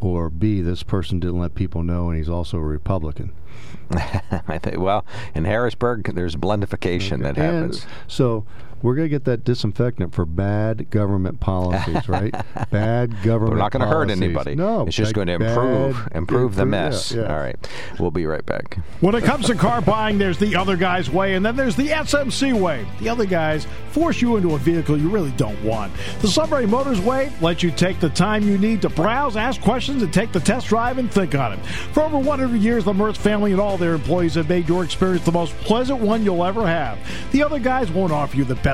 [0.01, 3.35] or B, this person didn't let people know, and he's also a Republican.
[3.91, 5.05] I think, well,
[5.35, 7.87] in Harrisburg, there's blendification that And happens.
[8.07, 8.47] so
[8.85, 12.35] we're going to get that disinfectant for bad government policies, right?
[12.71, 13.55] bad government.
[13.55, 14.55] We're not going to hurt anybody.
[14.55, 17.11] No, it's just going to improve bad- improve the mess.
[17.11, 17.35] yeah, yeah.
[17.35, 17.69] All right,
[17.99, 18.77] we'll be right back.
[19.01, 21.89] When it comes to car buying, there's the other guy's way, and then there's the
[21.89, 22.87] SMC way.
[23.01, 25.91] The other guys force you into a vehicle you really don't want.
[26.21, 30.03] The Sunbury Motors way lets you take the time you need to browse, ask questions,
[30.03, 31.65] and take the test drive and think on it.
[31.65, 35.25] For over 100 years, the Mertz family and all their employees have made your experience
[35.25, 36.99] the most pleasant one you'll ever have.
[37.33, 38.74] The other guys won't offer you the best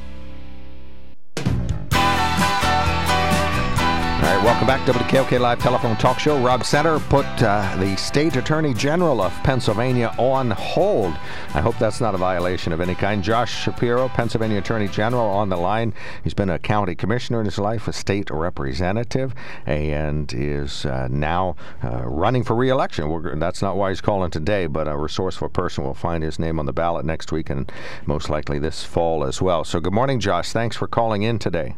[4.61, 6.39] Welcome back to WKOK Live Telephone Talk Show.
[6.39, 11.15] Rob Center put uh, the State Attorney General of Pennsylvania on hold.
[11.55, 13.23] I hope that's not a violation of any kind.
[13.23, 15.95] Josh Shapiro, Pennsylvania Attorney General, on the line.
[16.23, 19.33] He's been a county commissioner in his life, a state representative,
[19.65, 23.09] and is uh, now uh, running for re-election.
[23.09, 26.59] We're, that's not why he's calling today, but a resourceful person will find his name
[26.59, 27.71] on the ballot next week and
[28.05, 29.63] most likely this fall as well.
[29.63, 30.51] So, good morning, Josh.
[30.51, 31.77] Thanks for calling in today.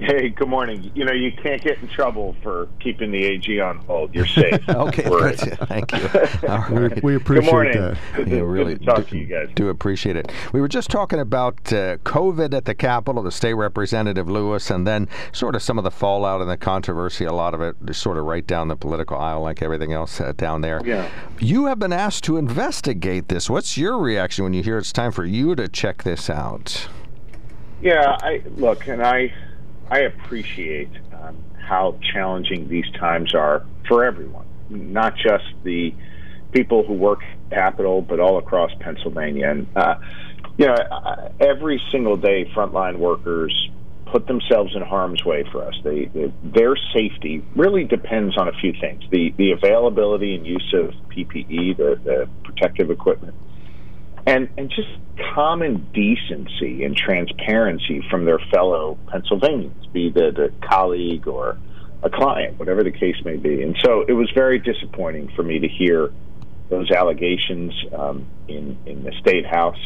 [0.00, 0.90] Hey, good morning.
[0.94, 4.14] You know, you can't get in trouble for keeping the AG on hold.
[4.14, 4.58] You're safe.
[4.70, 6.48] okay, We're- Thank you.
[6.48, 7.72] All We- we appreciate Good morning.
[7.82, 7.98] that.
[8.16, 9.48] Good, Yeah, good really to talk do, to you guys.
[9.54, 10.32] do appreciate it.
[10.54, 14.86] We were just talking about uh, COVID at the Capitol, the state representative Lewis, and
[14.86, 17.26] then sort of some of the fallout and the controversy.
[17.26, 20.18] A lot of it is sort of right down the political aisle, like everything else
[20.18, 20.80] uh, down there.
[20.82, 21.10] Yeah.
[21.38, 23.50] You have been asked to investigate this.
[23.50, 26.88] What's your reaction when you hear it's time for you to check this out?
[27.82, 29.32] Yeah, I look, and I
[29.90, 35.94] I appreciate um, how challenging these times are for everyone, not just the
[36.52, 37.20] people who work
[37.50, 39.50] Capitol, but all across Pennsylvania.
[39.50, 39.96] And uh,
[40.56, 40.76] you know,
[41.40, 43.70] every single day, frontline workers
[44.06, 45.74] put themselves in harm's way for us.
[45.84, 50.74] They, they, their safety really depends on a few things: the the availability and use
[50.74, 53.34] of PPE, the, the protective equipment,
[54.26, 54.88] and and just
[55.34, 61.58] common decency and transparency from their fellow Pennsylvanians, be that a colleague or
[62.02, 63.62] a client, whatever the case may be.
[63.62, 66.10] And so it was very disappointing for me to hear
[66.68, 69.78] those allegations um, in in the state house,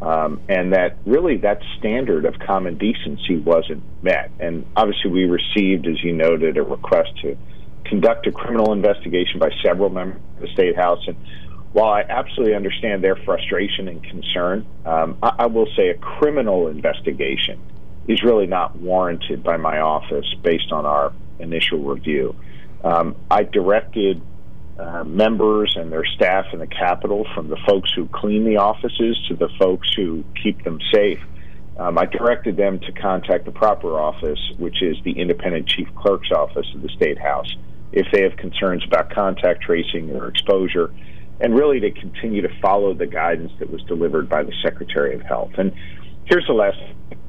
[0.00, 4.30] um, and that really that standard of common decency wasn't met.
[4.38, 7.36] And obviously, we received, as you noted, a request to
[7.84, 11.16] conduct a criminal investigation by several members of the state house and
[11.76, 16.68] while I absolutely understand their frustration and concern, um, I, I will say a criminal
[16.68, 17.60] investigation
[18.08, 22.34] is really not warranted by my office based on our initial review.
[22.82, 24.22] Um, I directed
[24.78, 29.22] uh, members and their staff in the Capitol, from the folks who clean the offices
[29.28, 31.20] to the folks who keep them safe.
[31.78, 36.30] Um, I directed them to contact the proper office, which is the independent chief clerk's
[36.30, 37.54] office of the State House,
[37.92, 40.90] if they have concerns about contact tracing or exposure
[41.40, 45.22] and really to continue to follow the guidance that was delivered by the Secretary of
[45.22, 45.52] Health.
[45.58, 45.72] And
[46.24, 46.78] here's the last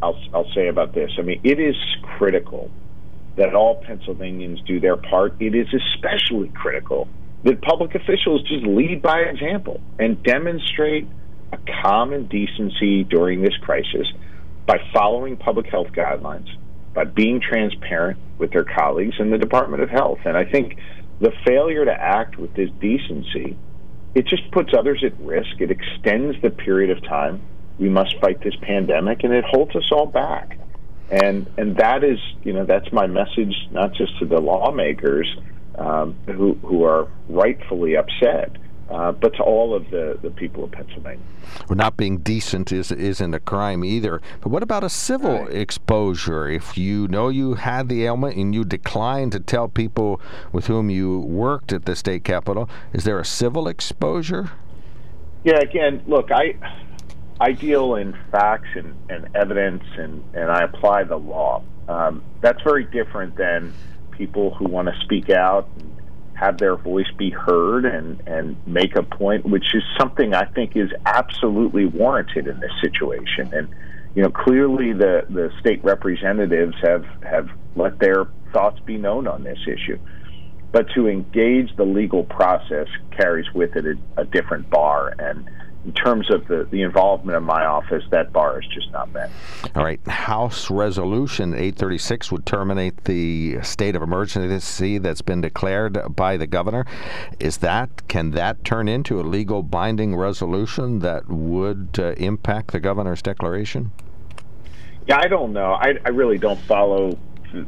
[0.02, 1.12] I'll, I'll say about this.
[1.18, 1.76] I mean, it is
[2.18, 2.72] critical
[3.36, 5.36] that all Pennsylvanians do their part.
[5.40, 7.08] It is especially critical
[7.44, 11.08] that public officials just lead by example and demonstrate
[11.54, 14.08] a common decency during this crisis
[14.66, 16.48] by following public health guidelines,
[16.94, 20.20] by being transparent with their colleagues in the Department of Health.
[20.26, 20.78] And I think
[21.20, 23.58] the failure to act with this decency
[24.16, 25.60] it just puts others at risk.
[25.60, 27.42] It extends the period of time
[27.80, 30.58] we must fight this pandemic, and it holds us all back.
[31.10, 35.28] And and that is, you know, that's my message, not just to the lawmakers
[35.76, 38.58] um, who who are rightfully upset,
[38.90, 41.24] uh, but to all of the the people of Pennsylvania.
[41.68, 44.22] Well, not being decent is isn't a crime either.
[44.42, 46.48] But what about a civil exposure?
[46.50, 50.22] If you know you had the ailment and you declined to tell people
[50.52, 54.52] with whom you worked at the state capitol, is there a civil exposure?
[55.44, 56.56] Yeah, again, look, I
[57.40, 61.64] I deal in facts and, and evidence, and, and I apply the law.
[61.88, 63.74] Um, that's very different than
[64.12, 65.97] people who want to speak out and
[66.40, 70.76] have their voice be heard and, and make a point, which is something I think
[70.76, 73.52] is absolutely warranted in this situation.
[73.54, 73.68] And
[74.14, 79.44] you know, clearly the, the state representatives have have let their thoughts be known on
[79.44, 80.00] this issue.
[80.72, 85.14] but to engage the legal process carries with it a, a different bar.
[85.18, 85.50] And
[85.88, 89.32] in terms of the, the involvement of my office, that bar is just not met.
[89.74, 90.06] All right.
[90.06, 96.86] House Resolution 836 would terminate the state of emergency that's been declared by the governor.
[97.40, 102.82] Is that can that turn into a legal binding resolution that would uh, impact the
[102.82, 103.94] governor's declaration?
[105.08, 105.72] Yeah, I don't know.
[105.72, 107.18] I, I really don't follow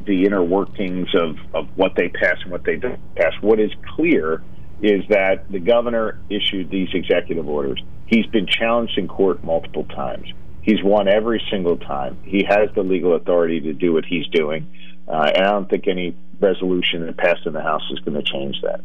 [0.06, 3.32] the inner workings of, of what they pass and what they don't pass.
[3.40, 4.44] What is clear
[4.82, 7.82] is that the governor issued these executive orders.
[8.08, 10.32] He's been challenged in court multiple times.
[10.62, 12.18] He's won every single time.
[12.24, 14.68] He has the legal authority to do what he's doing,
[15.08, 18.32] uh, and I don't think any resolution that passed in the House is going to
[18.32, 18.82] change that.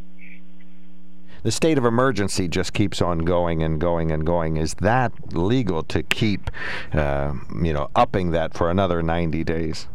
[1.43, 4.57] The state of emergency just keeps on going and going and going.
[4.57, 6.51] Is that legal to keep,
[6.95, 9.87] uh, you know, upping that for another 90 days?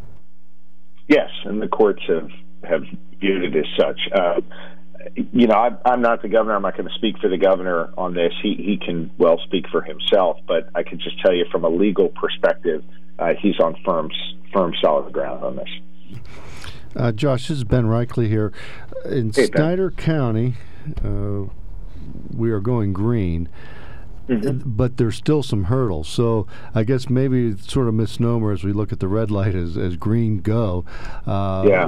[1.08, 2.30] Yes, and the courts have
[2.62, 2.82] have
[3.18, 3.98] viewed it as such.
[4.14, 4.40] Uh,
[5.16, 6.56] you know, I, I'm not the governor.
[6.56, 8.32] I'm not going to speak for the governor on this.
[8.42, 10.38] He he can well speak for himself.
[10.46, 12.84] But I can just tell you from a legal perspective,
[13.18, 14.10] uh, he's on firm
[14.52, 16.20] firm solid ground on this.
[16.94, 18.52] Uh, Josh, this is Ben Reichley here.
[19.04, 20.54] In Hey, Snyder County,
[21.04, 21.44] uh,
[22.34, 23.48] we are going green.
[24.30, 24.70] Mm-hmm.
[24.76, 26.08] But there's still some hurdles.
[26.08, 29.54] So I guess maybe it's sort of misnomer as we look at the red light
[29.54, 30.84] as, as green go.
[31.26, 31.86] Uh, Yeah.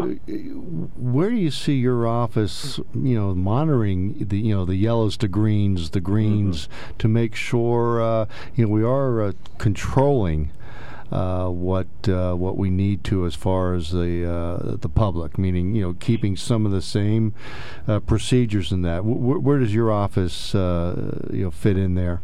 [0.96, 5.28] Where do you see your office, you know, monitoring the you know the yellows to
[5.28, 6.96] greens, the greens, Mm-hmm.
[6.98, 8.26] to make sure uh,
[8.56, 10.50] you know we are uh, controlling
[11.12, 15.74] uh, what uh, what we need to as far as the uh, the public, meaning
[15.74, 17.34] you know keeping some of the same
[17.86, 18.96] uh, procedures in that.
[18.98, 22.20] W- where does your office uh, you know fit in there?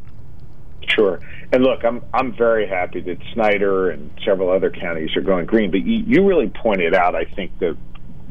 [0.95, 1.21] Sure.
[1.53, 5.71] And look, I'm I'm very happy that Snyder and several other counties are going green.
[5.71, 7.77] But you, you really pointed out, I think, the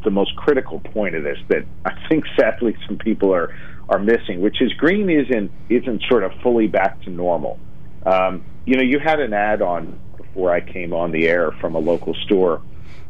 [0.03, 3.55] the most critical point of this that I think sadly some people are
[3.89, 7.59] are missing, which is green isn't isn't sort of fully back to normal.
[8.05, 11.75] Um, you know, you had an ad on before I came on the air from
[11.75, 12.61] a local store,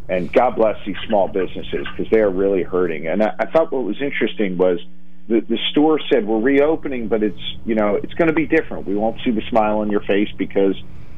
[0.07, 3.07] and God bless these small businesses because they are really hurting.
[3.07, 4.79] And I, I thought what was interesting was
[5.27, 8.87] the, the store said we're reopening, but it's you know it's going to be different.
[8.87, 10.75] We won't see the smile on your face because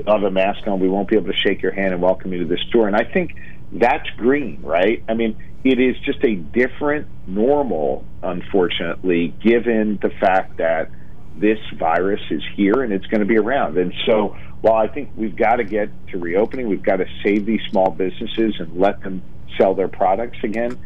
[0.07, 0.79] have a mask on.
[0.79, 2.87] We won't be able to shake your hand and welcome you to the store.
[2.87, 3.35] And I think
[3.71, 5.03] that's green, right?
[5.07, 10.89] I mean, it is just a different normal, unfortunately, given the fact that
[11.35, 13.77] this virus is here and it's going to be around.
[13.77, 17.45] And so, while I think we've got to get to reopening, we've got to save
[17.45, 19.21] these small businesses and let them
[19.57, 20.77] sell their products again.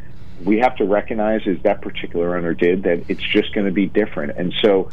[0.46, 3.88] We have to recognize, as that particular owner did, that it's just going to be
[3.88, 4.38] different.
[4.38, 4.90] And so,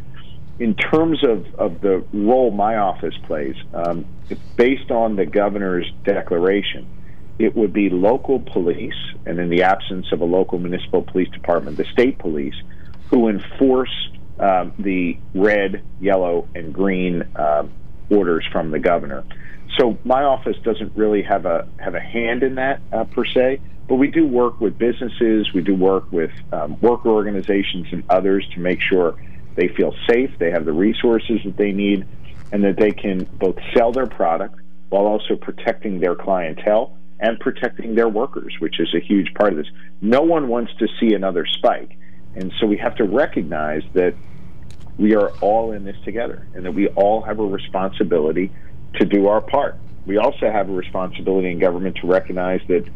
[0.58, 4.04] in terms of, of the role my office plays, um,
[4.56, 6.86] based on the governor's declaration,
[7.38, 8.94] it would be local police,
[9.24, 12.54] and in the absence of a local municipal police department, the state police,
[13.08, 17.72] who enforce um, the red, yellow, and green um,
[18.10, 19.24] orders from the governor.
[19.78, 23.60] So my office doesn't really have a have a hand in that uh, per se,
[23.90, 28.48] but we do work with businesses, we do work with um, worker organizations and others
[28.54, 29.20] to make sure
[29.56, 32.06] they feel safe, they have the resources that they need,
[32.52, 34.54] and that they can both sell their product
[34.90, 39.56] while also protecting their clientele and protecting their workers, which is a huge part of
[39.56, 39.66] this.
[40.00, 41.98] No one wants to see another spike.
[42.36, 44.14] And so we have to recognize that
[44.98, 48.52] we are all in this together and that we all have a responsibility
[49.00, 49.74] to do our part.
[50.06, 52.88] We also have a responsibility in government to recognize that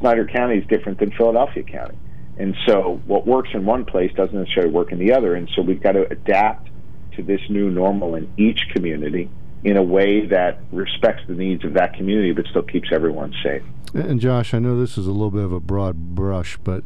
[0.00, 1.96] Snyder County is different than Philadelphia County.
[2.38, 5.34] And so what works in one place doesn't necessarily work in the other.
[5.34, 6.70] And so we've got to adapt
[7.16, 9.30] to this new normal in each community
[9.62, 13.62] in a way that respects the needs of that community but still keeps everyone safe.
[13.92, 16.82] And Josh, I know this is a little bit of a broad brush, but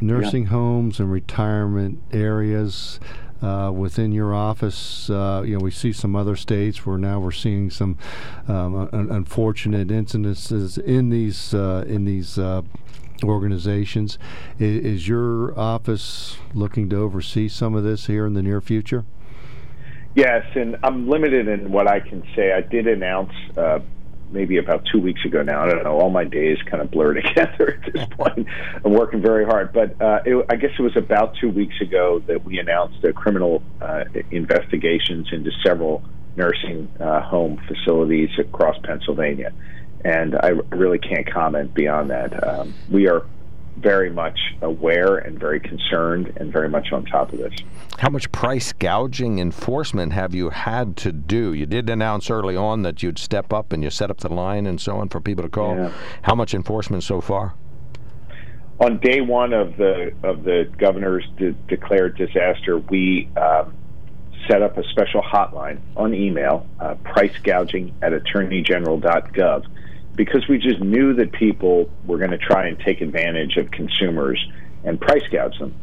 [0.00, 3.00] nursing homes and retirement areas
[3.42, 7.32] uh, within your office, uh, you know, we see some other states where now we're
[7.32, 7.98] seeing some
[8.48, 12.62] um, un- unfortunate incidences in these uh, in these uh,
[13.24, 14.18] organizations.
[14.60, 19.04] I- is your office looking to oversee some of this here in the near future?
[20.14, 22.52] Yes, and I'm limited in what I can say.
[22.52, 23.80] I did announce uh,
[24.32, 25.64] maybe about two weeks ago now.
[25.64, 25.98] I don't know.
[25.98, 28.46] All my days kind of blur together at this point.
[28.84, 32.22] I'm working very hard, but uh, it, I guess it was about two weeks ago
[32.26, 36.02] that we announced uh, criminal uh, investigations into several
[36.36, 39.52] nursing uh, home facilities across Pennsylvania,
[40.04, 42.46] and I really can't comment beyond that.
[42.46, 43.24] Um, we are
[43.82, 47.52] very much aware and very concerned and very much on top of this.
[47.98, 51.52] How much price gouging enforcement have you had to do?
[51.52, 54.66] You did announce early on that you'd step up and you set up the line
[54.66, 55.76] and so on for people to call.
[55.76, 55.92] Yeah.
[56.22, 57.54] How much enforcement so far?
[58.82, 63.74] on day one of the of the governor's de- declared disaster, we um,
[64.48, 69.66] set up a special hotline on email, uh, price gouging at attorneygeneral.gov,
[70.14, 74.38] because we just knew that people were going to try and take advantage of consumers
[74.84, 75.74] and price gouge them.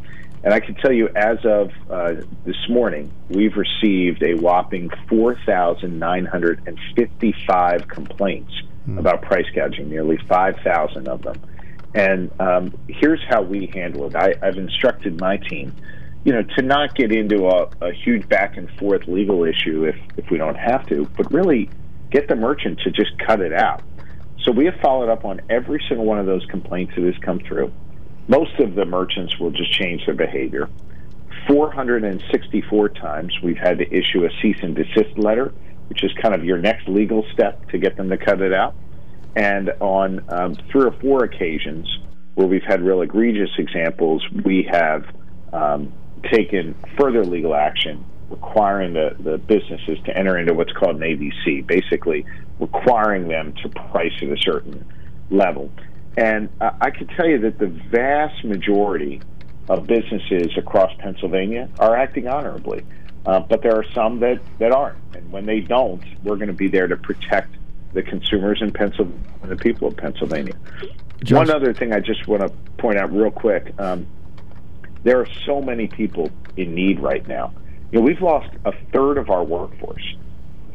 [0.43, 2.13] And I can tell you, as of uh,
[2.45, 8.53] this morning, we've received a whopping 4,955 complaints
[8.97, 11.39] about price gouging, nearly 5,000 of them.
[11.93, 14.15] And um, here's how we handle it.
[14.15, 15.75] I, I've instructed my team,
[16.23, 19.95] you know, to not get into a, a huge back and forth legal issue if,
[20.17, 21.69] if we don't have to, but really
[22.11, 23.81] get the merchant to just cut it out.
[24.43, 27.39] So we have followed up on every single one of those complaints that has come
[27.39, 27.73] through.
[28.27, 30.69] Most of the merchants will just change their behavior.
[31.47, 35.53] 464 times we've had to issue a cease and desist letter,
[35.87, 38.75] which is kind of your next legal step to get them to cut it out.
[39.35, 41.87] And on um, three or four occasions
[42.35, 45.03] where we've had real egregious examples, we have
[45.51, 45.91] um,
[46.31, 51.65] taken further legal action requiring the, the businesses to enter into what's called an AVC,
[51.65, 52.25] basically
[52.59, 54.85] requiring them to price at a certain
[55.29, 55.71] level.
[56.17, 59.21] And uh, I can tell you that the vast majority
[59.69, 62.85] of businesses across Pennsylvania are acting honorably.
[63.25, 64.97] Uh, but there are some that, that aren't.
[65.15, 67.55] And when they don't, we're going to be there to protect
[67.93, 70.53] the consumers in Pennsylvania and the people of Pennsylvania.
[71.23, 74.07] Josh- One other thing I just want to point out real quick um,
[75.03, 77.53] there are so many people in need right now.
[77.91, 80.15] You know, we've lost a third of our workforce.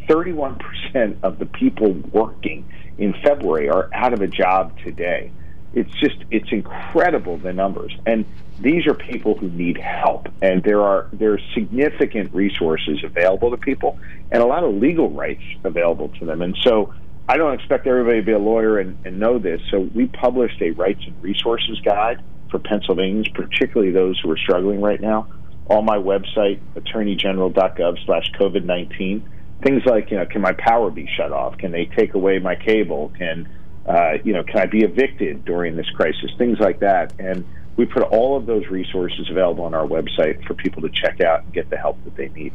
[0.08, 2.68] 31% of the people working
[2.98, 5.30] in February are out of a job today.
[5.72, 7.96] It's just, it's incredible the numbers.
[8.06, 8.24] And
[8.60, 10.28] these are people who need help.
[10.42, 13.98] And there are, there are significant resources available to people
[14.30, 16.42] and a lot of legal rights available to them.
[16.42, 16.92] And so
[17.28, 19.60] I don't expect everybody to be a lawyer and, and know this.
[19.70, 24.80] So we published a rights and resources guide for Pennsylvanians, particularly those who are struggling
[24.80, 25.28] right now,
[25.66, 29.28] on my website, attorneygeneral.gov slash COVID 19.
[29.62, 31.56] Things like, you know, can my power be shut off?
[31.58, 33.12] Can they take away my cable?
[33.16, 33.48] Can,
[33.86, 36.30] uh, you know, can I be evicted during this crisis?
[36.36, 37.14] Things like that.
[37.18, 37.46] And
[37.76, 41.42] we put all of those resources available on our website for people to check out
[41.42, 42.52] and get the help that they need.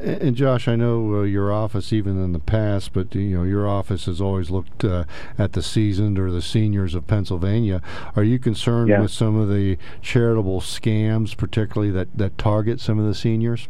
[0.00, 3.68] And Josh, I know uh, your office, even in the past, but you know your
[3.68, 5.04] office has always looked uh,
[5.38, 7.82] at the seasoned or the seniors of Pennsylvania.
[8.16, 9.02] Are you concerned Yeah.
[9.02, 13.68] with some of the charitable scams, particularly that that target some of the seniors?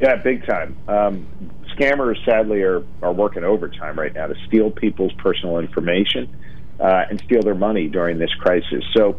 [0.00, 0.76] Yeah, big time.
[0.88, 1.26] Um,
[1.74, 6.34] scammers, sadly, are, are working overtime right now to steal people's personal information
[6.80, 8.84] uh, and steal their money during this crisis.
[8.94, 9.18] So,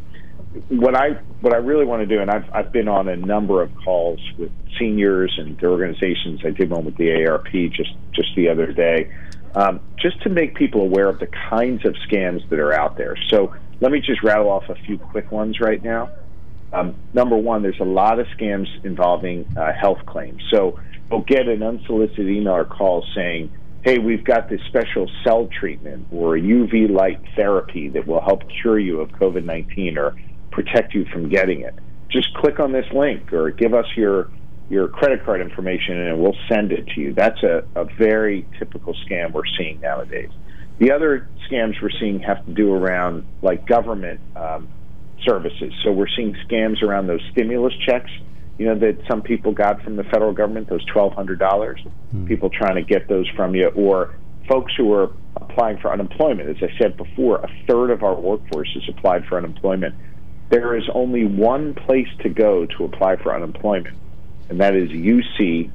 [0.70, 1.10] what I
[1.42, 4.20] what I really want to do, and I've I've been on a number of calls
[4.38, 6.42] with seniors and their organizations.
[6.46, 9.12] I did one with the AARP just just the other day,
[9.56, 13.16] um, just to make people aware of the kinds of scams that are out there.
[13.30, 16.10] So let me just rattle off a few quick ones right now.
[16.74, 20.42] Um, number one, there's a lot of scams involving uh, health claims.
[20.52, 20.80] So
[21.10, 23.52] you'll get an unsolicited email or call saying,
[23.84, 28.80] hey, we've got this special cell treatment or UV light therapy that will help cure
[28.80, 30.16] you of COVID 19 or
[30.58, 31.76] protect you from getting it.
[32.10, 34.32] Just click on this link or give us your
[34.70, 37.14] your credit card information and we'll send it to you.
[37.14, 40.30] That's a, a very typical scam we're seeing nowadays.
[40.80, 44.68] The other scams we're seeing have to do around like government um,
[45.26, 45.72] services.
[45.84, 48.10] So we're seeing scams around those stimulus checks,
[48.58, 51.80] you know, that some people got from the federal government, those twelve hundred dollars.
[52.26, 54.16] People trying to get those from you, or
[54.50, 56.50] folks who are applying for unemployment.
[56.50, 59.94] As I said before, a third of our workforce has applied for unemployment.
[60.50, 63.98] There is only one place to go to apply for unemployment,
[64.50, 65.72] and that is uc.pa.gov.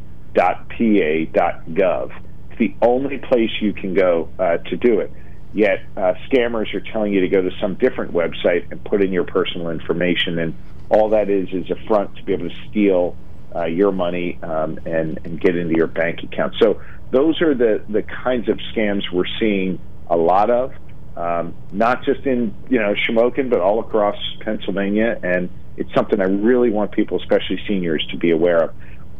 [2.50, 5.12] It's the only place you can go uh, to do it.
[5.52, 9.12] Yet uh, scammers are telling you to go to some different website and put in
[9.12, 10.54] your personal information, and
[10.88, 13.16] all that is is a front to be able to steal
[13.54, 16.54] uh, your money um, and and get into your bank account.
[16.58, 16.80] So
[17.10, 20.72] those are the the kinds of scams we're seeing a lot of,
[21.16, 26.24] um, not just in you know Shamokin, but all across Pennsylvania, and it's something I
[26.24, 28.70] really want people, especially seniors, to be aware of.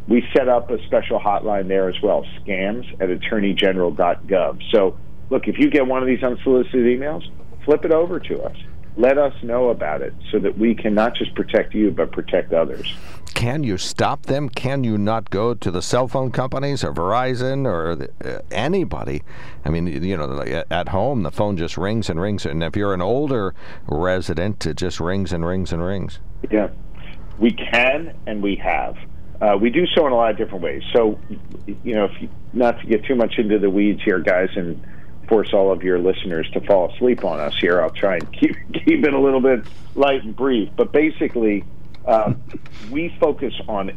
[0.09, 4.59] We set up a special hotline there as well, scams at attorneygeneral.gov.
[4.75, 4.99] So
[5.31, 7.23] look, if you get one of these unsolicited emails,
[7.65, 8.57] flip it over to us.
[8.97, 12.53] Let us know about it so that we can not just protect you, but protect
[12.53, 12.95] others.
[13.35, 14.51] Can you stop them?
[14.51, 19.23] Can you not go to the cell phone companies or Verizon or the, uh, anybody?
[19.65, 22.45] I mean, you know, like at- at home, the phone just rings and rings.
[22.45, 23.55] And if you're an older
[23.87, 26.21] resident, it just rings and rings and rings.
[26.51, 26.69] Yeah,
[27.39, 28.97] we can and we have.
[29.41, 30.83] Uh, we do so in a lot of different ways.
[30.93, 31.19] So,
[31.83, 34.81] you know, if you, not to get too much into the weeds here, guys, and
[35.29, 37.81] force all of your listeners to fall asleep on us here.
[37.81, 40.71] I'll try and keep keep it a little bit light and brief.
[40.77, 41.65] But basically,
[42.07, 42.43] um,
[42.91, 43.93] we focus on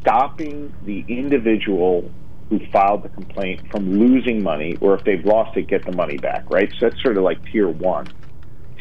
[0.00, 2.10] stopping the individual
[2.48, 6.16] who filed the complaint from losing money, or if they've lost it, get the money
[6.16, 6.48] back.
[6.48, 6.70] Right.
[6.78, 8.06] So that's sort of like tier one.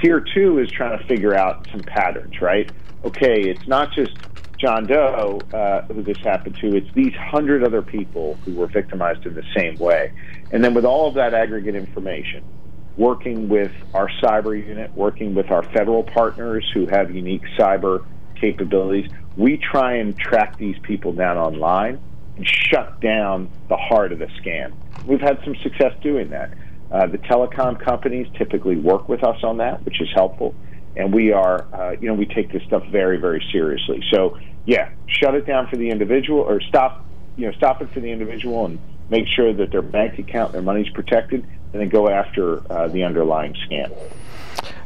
[0.01, 2.41] Tier two is trying to figure out some patterns.
[2.41, 2.69] Right.
[3.03, 4.17] Okay, it's not just
[4.65, 9.23] John Doe, uh, who this happened to, it's these hundred other people who were victimized
[9.27, 10.11] in the same way.
[10.51, 12.43] And then with all of that aggregate information,
[12.97, 18.03] working with our cyber unit, working with our federal partners who have unique cyber
[18.41, 21.99] capabilities, we try and track these people down online
[22.35, 24.73] and shut down the heart of the scam.
[25.05, 26.51] We've had some success doing that.
[26.91, 30.55] Uh, the telecom companies typically work with us on that, which is helpful
[30.95, 34.03] and we are, uh, you know, we take this stuff very, very seriously.
[34.13, 37.05] So, yeah, shut it down for the individual, or stop,
[37.35, 40.61] you know, stop it for the individual, and make sure that their bank account, their
[40.61, 43.91] money's protected, and then go after uh, the underlying scam.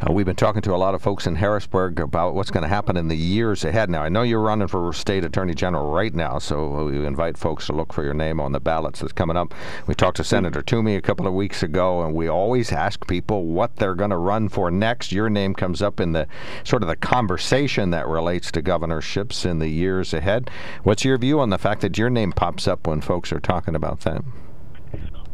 [0.01, 2.69] Uh, we've been talking to a lot of folks in Harrisburg about what's going to
[2.69, 3.89] happen in the years ahead.
[3.89, 7.65] Now, I know you're running for state attorney general right now, so we invite folks
[7.65, 9.53] to look for your name on the ballots that's coming up.
[9.87, 13.43] We talked to Senator Toomey a couple of weeks ago, and we always ask people
[13.47, 15.11] what they're going to run for next.
[15.11, 16.27] Your name comes up in the
[16.63, 20.49] sort of the conversation that relates to governorships in the years ahead.
[20.83, 23.75] What's your view on the fact that your name pops up when folks are talking
[23.75, 24.23] about that?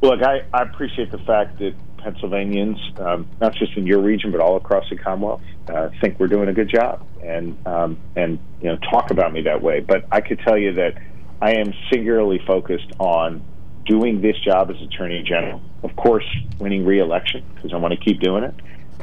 [0.02, 1.76] Look, I, I appreciate the fact that
[2.06, 6.28] Pennsylvanians, um, not just in your region but all across the Commonwealth, uh, think we're
[6.28, 9.80] doing a good job and um, and you know talk about me that way.
[9.80, 11.02] But I could tell you that
[11.42, 13.44] I am singularly focused on
[13.88, 15.62] doing this job as Attorney General.
[15.82, 16.26] Of course,
[16.60, 18.54] winning re-election because I want to keep doing it,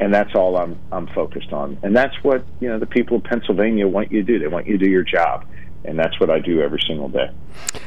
[0.00, 1.78] and that's all I'm I'm focused on.
[1.82, 4.38] And that's what you know the people of Pennsylvania want you to do.
[4.38, 5.44] They want you to do your job
[5.84, 7.30] and that's what I do every single day.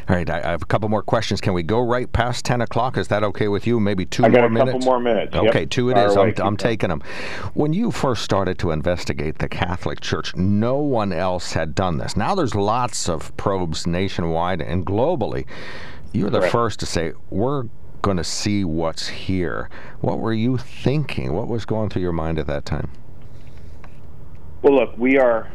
[0.10, 1.42] All right, I, have a couple more questions.
[1.42, 2.98] Can we go right past ten o'clock?
[2.98, 3.80] Is that okay with you?
[3.80, 4.72] Maybe two I got more a minutes.
[4.74, 5.36] couple more minutes.
[5.36, 5.70] Okay, yep.
[5.70, 6.18] two it is.
[6.18, 7.02] I'm, I'm taking them.
[7.54, 12.16] When you first started to investigate the Catholic Church, no one else had done this.
[12.16, 15.46] Now there's lots of probes nationwide and globally.
[16.14, 16.52] You're the Correct.
[16.52, 17.66] first to say we're
[18.02, 19.70] going to see what's here.
[20.02, 21.34] What were you thinking?
[21.34, 22.92] What was going through your mind at that time?
[24.62, 25.52] Well, look, we are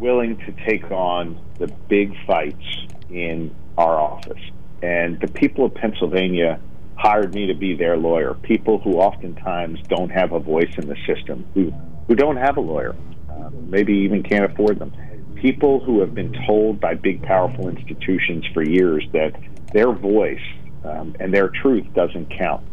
[0.00, 2.64] willing to take on the big fights
[3.10, 4.40] in our office.
[4.82, 6.58] And the people of Pennsylvania
[6.96, 8.34] hired me to be their lawyer.
[8.34, 11.70] People who oftentimes don't have a voice in the system, who,
[12.08, 12.96] who don't have a lawyer,
[13.30, 14.92] uh, maybe even can't afford them.
[15.34, 19.32] People who have been told by big, powerful institutions for years that
[19.72, 20.42] their voice
[20.84, 22.66] um, and their truth doesn't count.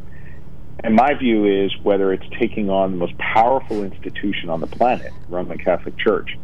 [0.83, 5.11] And my view is whether it's taking on the most powerful institution on the planet,
[5.27, 6.37] Roman Catholic Church,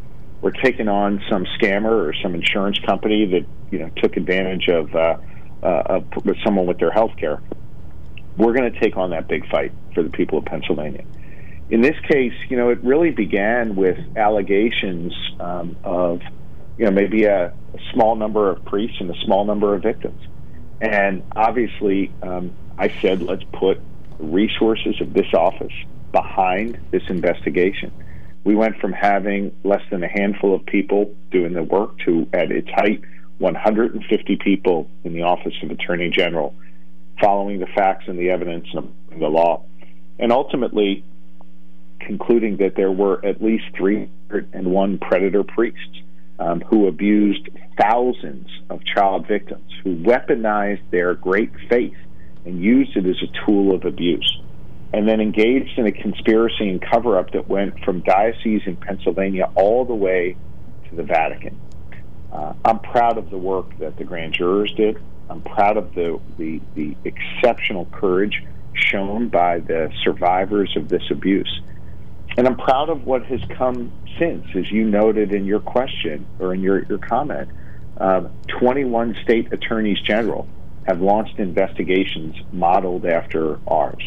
[0.43, 4.93] or taking on some scammer or some insurance company that you know took advantage of,
[4.93, 5.17] uh,
[5.63, 6.05] uh, of
[6.43, 7.41] someone with their health care,
[8.37, 11.05] we're going to take on that big fight for the people of Pennsylvania.
[11.69, 16.21] In this case, you know, it really began with allegations um, of,
[16.77, 17.53] you know, maybe a, a,
[17.93, 20.21] small number of priests and a small number of victims.
[20.81, 23.79] And obviously, um, I said, let's put
[24.19, 25.73] resources of this office
[26.11, 27.93] behind this investigation.
[28.43, 32.51] We went from having less than a handful of people doing the work to, at
[32.51, 33.01] its height,
[33.37, 36.53] 150 people in the Office of Attorney General
[37.21, 39.63] following the facts and the evidence and the law.
[40.19, 41.03] And ultimately,
[41.99, 46.01] concluding that there were at least 301 predator priests
[46.39, 47.49] um, who abused
[47.79, 51.95] thousands of child victims, who weaponized their great faith
[52.45, 54.41] and used it as a tool of abuse,
[54.93, 59.49] and then engaged in a conspiracy and cover up that went from dioceses in Pennsylvania
[59.55, 60.37] all the way
[60.89, 61.59] to the Vatican.
[62.31, 64.97] Uh, I'm proud of the work that the grand jurors did.
[65.29, 68.43] I'm proud of the, the, the exceptional courage
[68.73, 71.61] shown by the survivors of this abuse.
[72.37, 76.53] And I'm proud of what has come since, as you noted in your question or
[76.53, 77.49] in your, your comment.
[77.97, 78.27] Uh,
[78.59, 80.47] 21 state attorneys general
[80.85, 84.03] have launched investigations modeled after ours.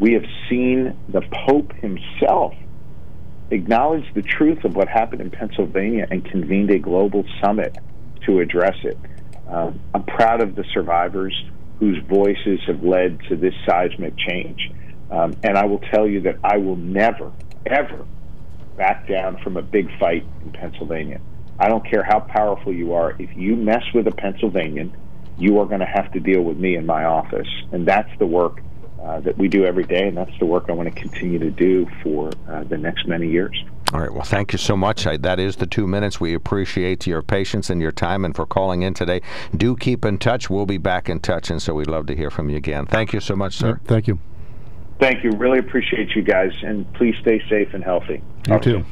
[0.00, 2.54] We have seen the Pope himself
[3.50, 7.76] acknowledge the truth of what happened in Pennsylvania and convened a global summit
[8.24, 8.96] to address it.
[9.46, 11.34] Um, I'm proud of the survivors
[11.78, 14.70] whose voices have led to this seismic change.
[15.10, 17.32] Um, and I will tell you that I will never,
[17.66, 18.06] ever
[18.78, 21.20] back down from a big fight in Pennsylvania.
[21.58, 23.16] I don't care how powerful you are.
[23.18, 24.96] If you mess with a Pennsylvanian,
[25.36, 27.48] you are going to have to deal with me in my office.
[27.72, 28.62] And that's the work
[29.02, 31.50] uh, that we do every day, and that's the work I want to continue to
[31.50, 33.64] do for uh, the next many years.
[33.92, 34.12] All right.
[34.12, 35.06] Well, thank you so much.
[35.06, 36.20] I, that is the two minutes.
[36.20, 39.20] We appreciate your patience and your time and for calling in today.
[39.56, 40.48] Do keep in touch.
[40.48, 42.86] We'll be back in touch, and so we'd love to hear from you again.
[42.86, 43.80] Thank you so much, sir.
[43.86, 44.20] Thank you.
[45.00, 45.30] Thank you.
[45.32, 48.22] Really appreciate you guys, and please stay safe and healthy.
[48.48, 48.84] You too.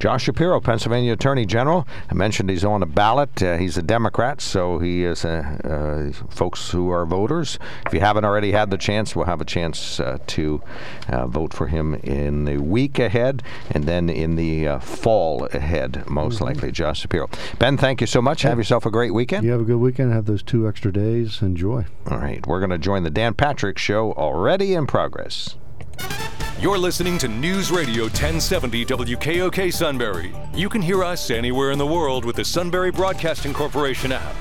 [0.00, 1.86] Josh Shapiro, Pennsylvania Attorney General.
[2.10, 3.42] I mentioned he's on a ballot.
[3.42, 7.58] Uh, he's a Democrat, so he is uh, uh, folks who are voters.
[7.86, 10.62] If you haven't already had the chance, we'll have a chance uh, to
[11.08, 16.04] uh, vote for him in the week ahead, and then in the uh, fall ahead,
[16.08, 16.44] most Mm-hmm.
[16.44, 16.72] likely.
[16.72, 17.28] Josh Shapiro.
[17.58, 18.42] Ben, thank you so much.
[18.42, 19.44] Have yourself a great weekend.
[19.44, 20.12] You have a good weekend.
[20.12, 21.40] Have those two extra days.
[21.40, 21.86] Enjoy.
[22.10, 25.56] All right, we're going to join the Dan Patrick Show already in progress.
[26.60, 30.34] You're listening to News Radio 1070 WKOK Sunbury.
[30.54, 34.34] You can hear us anywhere in the world with the Sunbury Broadcasting Corporation app.